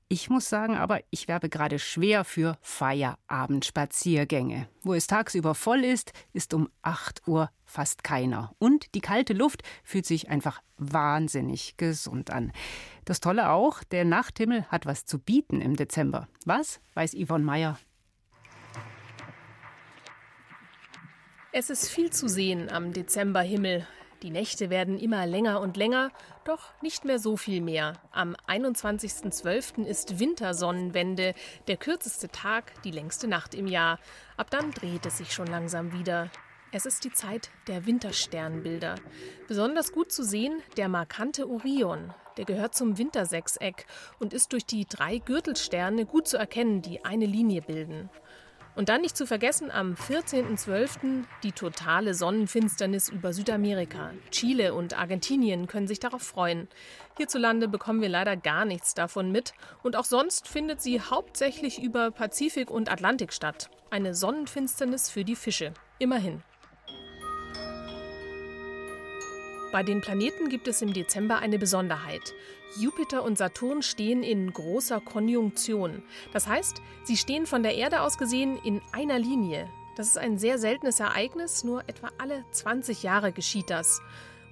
Ich 0.07 0.29
muss 0.29 0.49
sagen, 0.49 0.75
aber 0.75 1.01
ich 1.09 1.27
werbe 1.27 1.49
gerade 1.49 1.79
schwer 1.79 2.23
für 2.23 2.59
Feierabendspaziergänge. 2.61 4.69
Wo 4.83 4.93
es 4.93 5.07
tagsüber 5.07 5.55
voll 5.55 5.83
ist, 5.83 6.11
ist 6.31 6.53
um 6.53 6.69
8 6.83 7.27
Uhr 7.27 7.49
fast 7.65 8.03
keiner. 8.03 8.53
Und 8.59 8.93
die 8.93 9.01
kalte 9.01 9.33
Luft 9.33 9.63
fühlt 9.83 10.05
sich 10.05 10.29
einfach 10.29 10.61
wahnsinnig 10.77 11.77
gesund 11.77 12.29
an. 12.29 12.51
Das 13.03 13.19
Tolle 13.19 13.49
auch, 13.49 13.83
der 13.83 14.05
Nachthimmel 14.05 14.65
hat 14.65 14.85
was 14.85 15.05
zu 15.05 15.17
bieten 15.17 15.59
im 15.59 15.75
Dezember. 15.75 16.27
Was, 16.45 16.79
weiß 16.93 17.15
Yvonne 17.15 17.43
Meyer. 17.43 17.79
Es 21.51 21.71
ist 21.71 21.89
viel 21.89 22.11
zu 22.11 22.27
sehen 22.27 22.69
am 22.69 22.93
Dezemberhimmel. 22.93 23.87
Die 24.25 24.31
Nächte 24.31 24.71
werden 24.71 24.97
immer 24.97 25.27
länger 25.27 25.61
und 25.61 25.77
länger, 25.77 26.09
doch 26.45 26.71
nicht 26.81 27.05
mehr 27.05 27.19
so 27.19 27.37
viel 27.37 27.61
mehr. 27.61 27.93
Am 28.09 28.35
21.12. 28.47 29.85
ist 29.85 30.19
Wintersonnenwende, 30.19 31.35
der 31.67 31.77
kürzeste 31.77 32.29
Tag, 32.29 32.73
die 32.81 32.89
längste 32.89 33.27
Nacht 33.27 33.53
im 33.53 33.67
Jahr. 33.67 33.99
Ab 34.35 34.49
dann 34.49 34.71
dreht 34.71 35.05
es 35.05 35.19
sich 35.19 35.31
schon 35.31 35.45
langsam 35.45 35.93
wieder. 35.93 36.31
Es 36.71 36.87
ist 36.87 37.03
die 37.03 37.13
Zeit 37.13 37.51
der 37.67 37.85
Wintersternbilder. 37.85 38.95
Besonders 39.47 39.91
gut 39.91 40.11
zu 40.11 40.23
sehen 40.23 40.63
der 40.75 40.89
markante 40.89 41.47
Orion. 41.47 42.11
Der 42.37 42.45
gehört 42.45 42.73
zum 42.73 42.97
Wintersechseck 42.97 43.85
und 44.19 44.33
ist 44.33 44.53
durch 44.53 44.65
die 44.65 44.87
drei 44.87 45.19
Gürtelsterne 45.19 46.07
gut 46.07 46.27
zu 46.27 46.37
erkennen, 46.37 46.81
die 46.81 47.05
eine 47.05 47.27
Linie 47.27 47.61
bilden. 47.61 48.09
Und 48.75 48.89
dann 48.89 49.01
nicht 49.01 49.15
zu 49.15 49.25
vergessen 49.25 49.71
am 49.71 49.93
14.12. 49.93 51.23
die 51.43 51.53
totale 51.53 52.13
Sonnenfinsternis 52.13 53.07
über 53.07 53.31
Südamerika. 53.31 54.11
Chile 54.31 54.73
und 54.73 54.99
Argentinien 54.99 55.67
können 55.67 55.87
sich 55.87 56.01
darauf 56.01 56.21
freuen. 56.21 56.67
Hierzulande 57.17 57.69
bekommen 57.69 58.01
wir 58.01 58.09
leider 58.09 58.35
gar 58.35 58.65
nichts 58.65 58.93
davon 58.93 59.31
mit 59.31 59.53
und 59.81 59.95
auch 59.95 60.03
sonst 60.03 60.49
findet 60.49 60.81
sie 60.81 60.99
hauptsächlich 60.99 61.81
über 61.81 62.11
Pazifik 62.11 62.69
und 62.69 62.91
Atlantik 62.91 63.31
statt. 63.31 63.69
Eine 63.89 64.13
Sonnenfinsternis 64.13 65.09
für 65.09 65.23
die 65.23 65.37
Fische. 65.37 65.73
Immerhin. 65.97 66.43
Bei 69.75 69.83
den 69.83 69.99
Planeten 69.99 70.47
gibt 70.47 70.69
es 70.69 70.81
im 70.81 70.93
Dezember 70.93 71.39
eine 71.39 71.59
Besonderheit. 71.59 72.33
Jupiter 72.79 73.23
und 73.23 73.37
Saturn 73.37 73.81
stehen 73.81 74.23
in 74.23 74.53
großer 74.53 75.01
Konjunktion. 75.01 76.01
Das 76.31 76.47
heißt, 76.47 76.81
sie 77.03 77.17
stehen 77.17 77.45
von 77.45 77.61
der 77.61 77.75
Erde 77.75 77.99
aus 77.99 78.17
gesehen 78.17 78.57
in 78.63 78.81
einer 78.93 79.19
Linie. 79.19 79.67
Das 79.97 80.07
ist 80.07 80.17
ein 80.17 80.37
sehr 80.37 80.59
seltenes 80.59 81.01
Ereignis, 81.01 81.65
nur 81.65 81.81
etwa 81.89 82.09
alle 82.17 82.45
20 82.51 83.03
Jahre 83.03 83.33
geschieht 83.33 83.69
das. 83.69 83.99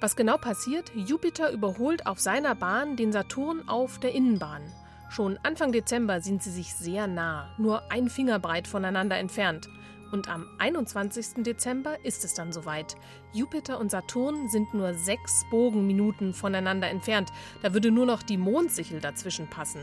Was 0.02 0.18
genau 0.18 0.36
passiert? 0.36 0.92
Jupiter 0.94 1.52
überholt 1.52 2.06
auf 2.06 2.20
seiner 2.20 2.54
Bahn 2.54 2.98
den 2.98 3.14
Saturn 3.14 3.64
auf 3.70 4.00
der 4.00 4.12
Innenbahn. 4.12 4.64
Schon 5.10 5.40
Anfang 5.42 5.72
Dezember 5.72 6.20
sind 6.20 6.44
sie 6.44 6.52
sich 6.52 6.74
sehr 6.74 7.08
nah, 7.08 7.56
nur 7.58 7.90
ein 7.90 8.10
Fingerbreit 8.10 8.68
voneinander 8.68 9.18
entfernt. 9.18 9.70
Und 10.14 10.30
am 10.30 10.46
21. 10.60 11.44
Dezember 11.44 11.98
ist 12.06 12.24
es 12.24 12.36
dann 12.36 12.54
soweit. 12.54 12.96
Jupiter 13.32 13.80
und 13.80 13.90
Saturn 13.90 14.48
sind 14.48 14.72
nur 14.76 14.94
sechs 14.94 15.44
Bogenminuten 15.50 16.36
voneinander 16.36 16.88
entfernt. 16.88 17.32
Da 17.64 17.74
würde 17.74 17.90
nur 17.90 18.06
noch 18.06 18.22
die 18.22 18.38
Mondsichel 18.38 19.00
dazwischen 19.02 19.48
passen. 19.48 19.82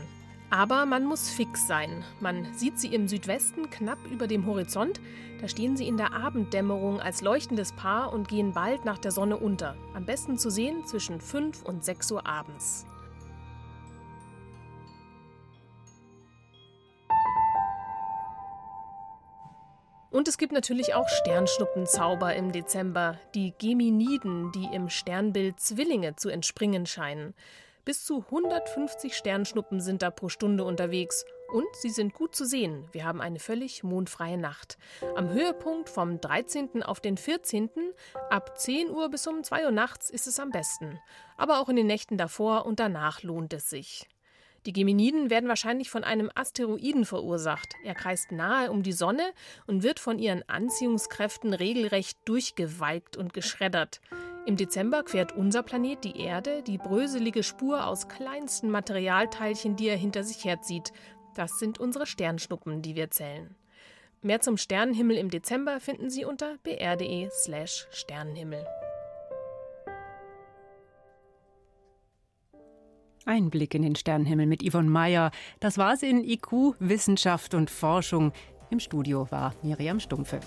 Aber 0.49 0.85
man 0.85 1.03
muss 1.03 1.29
fix 1.29 1.67
sein. 1.67 2.05
Man 2.21 2.47
sieht 2.53 2.79
sie 2.79 2.95
im 2.95 3.09
Südwesten 3.09 3.69
knapp 3.69 3.99
über 4.09 4.25
dem 4.25 4.45
Horizont. 4.45 5.01
Da 5.41 5.49
stehen 5.49 5.75
sie 5.75 5.85
in 5.85 5.97
der 5.97 6.13
Abenddämmerung 6.13 7.01
als 7.01 7.21
leuchtendes 7.21 7.73
Paar 7.73 8.13
und 8.13 8.29
gehen 8.29 8.53
bald 8.53 8.85
nach 8.85 8.99
der 8.99 9.11
Sonne 9.11 9.35
unter. 9.35 9.75
Am 9.93 10.05
besten 10.05 10.37
zu 10.37 10.49
sehen 10.49 10.85
zwischen 10.85 11.19
5 11.19 11.63
und 11.63 11.83
6 11.83 12.09
Uhr 12.09 12.25
abends. 12.25 12.85
Und 20.11 20.27
es 20.27 20.37
gibt 20.37 20.51
natürlich 20.51 20.93
auch 20.93 21.07
Sternschnuppenzauber 21.07 22.35
im 22.35 22.51
Dezember, 22.51 23.17
die 23.33 23.53
Geminiden, 23.57 24.51
die 24.51 24.67
im 24.75 24.89
Sternbild 24.89 25.59
Zwillinge 25.59 26.17
zu 26.17 26.27
entspringen 26.29 26.85
scheinen. 26.85 27.33
Bis 27.85 28.05
zu 28.05 28.25
150 28.25 29.15
Sternschnuppen 29.15 29.79
sind 29.79 30.01
da 30.01 30.11
pro 30.11 30.27
Stunde 30.27 30.65
unterwegs 30.65 31.25
und 31.53 31.65
sie 31.81 31.89
sind 31.89 32.13
gut 32.13 32.35
zu 32.35 32.45
sehen. 32.45 32.87
Wir 32.91 33.05
haben 33.05 33.21
eine 33.21 33.39
völlig 33.39 33.83
mondfreie 33.83 34.37
Nacht. 34.37 34.77
Am 35.15 35.29
Höhepunkt 35.29 35.89
vom 35.89 36.19
13. 36.19 36.83
auf 36.83 36.99
den 36.99 37.15
14. 37.15 37.69
ab 38.29 38.59
10 38.59 38.89
Uhr 38.91 39.09
bis 39.09 39.25
um 39.27 39.43
2 39.43 39.65
Uhr 39.65 39.71
nachts 39.71 40.09
ist 40.09 40.27
es 40.27 40.39
am 40.39 40.49
besten. 40.49 40.99
Aber 41.37 41.59
auch 41.59 41.69
in 41.69 41.77
den 41.77 41.87
Nächten 41.87 42.17
davor 42.17 42.65
und 42.65 42.81
danach 42.81 43.23
lohnt 43.23 43.53
es 43.53 43.69
sich. 43.69 44.07
Die 44.65 44.73
Geminiden 44.73 45.29
werden 45.31 45.49
wahrscheinlich 45.49 45.89
von 45.89 46.03
einem 46.03 46.29
Asteroiden 46.35 47.05
verursacht. 47.05 47.73
Er 47.83 47.95
kreist 47.95 48.31
nahe 48.31 48.71
um 48.71 48.83
die 48.83 48.91
Sonne 48.91 49.23
und 49.65 49.81
wird 49.81 49.99
von 49.99 50.19
ihren 50.19 50.47
Anziehungskräften 50.47 51.53
regelrecht 51.53 52.19
durchgewalkt 52.25 53.17
und 53.17 53.33
geschreddert. 53.33 54.01
Im 54.45 54.57
Dezember 54.57 55.03
quert 55.03 55.35
unser 55.35 55.63
Planet 55.63 56.03
die 56.03 56.19
Erde 56.19 56.63
die 56.63 56.77
bröselige 56.77 57.43
Spur 57.43 57.85
aus 57.87 58.07
kleinsten 58.07 58.69
Materialteilchen, 58.69 59.75
die 59.75 59.87
er 59.87 59.97
hinter 59.97 60.23
sich 60.23 60.45
herzieht. 60.45 60.91
Das 61.35 61.59
sind 61.59 61.79
unsere 61.79 62.05
Sternschnuppen, 62.05 62.81
die 62.81 62.95
wir 62.95 63.09
zählen. 63.09 63.55
Mehr 64.21 64.41
zum 64.41 64.57
Sternenhimmel 64.57 65.17
im 65.17 65.31
Dezember 65.31 65.79
finden 65.79 66.11
Sie 66.11 66.25
unter 66.25 66.57
br.de/slash 66.63 67.87
Ein 73.25 73.51
Blick 73.51 73.75
in 73.75 73.83
den 73.83 73.95
Sternenhimmel 73.95 74.47
mit 74.47 74.63
Yvonne 74.67 74.89
Meyer. 74.89 75.31
Das 75.59 75.77
war's 75.77 76.01
in 76.01 76.23
IQ, 76.23 76.75
Wissenschaft 76.79 77.53
und 77.53 77.69
Forschung. 77.69 78.31
Im 78.71 78.79
Studio 78.79 79.27
war 79.29 79.53
Miriam 79.61 79.99
Stumpfe. 79.99 80.39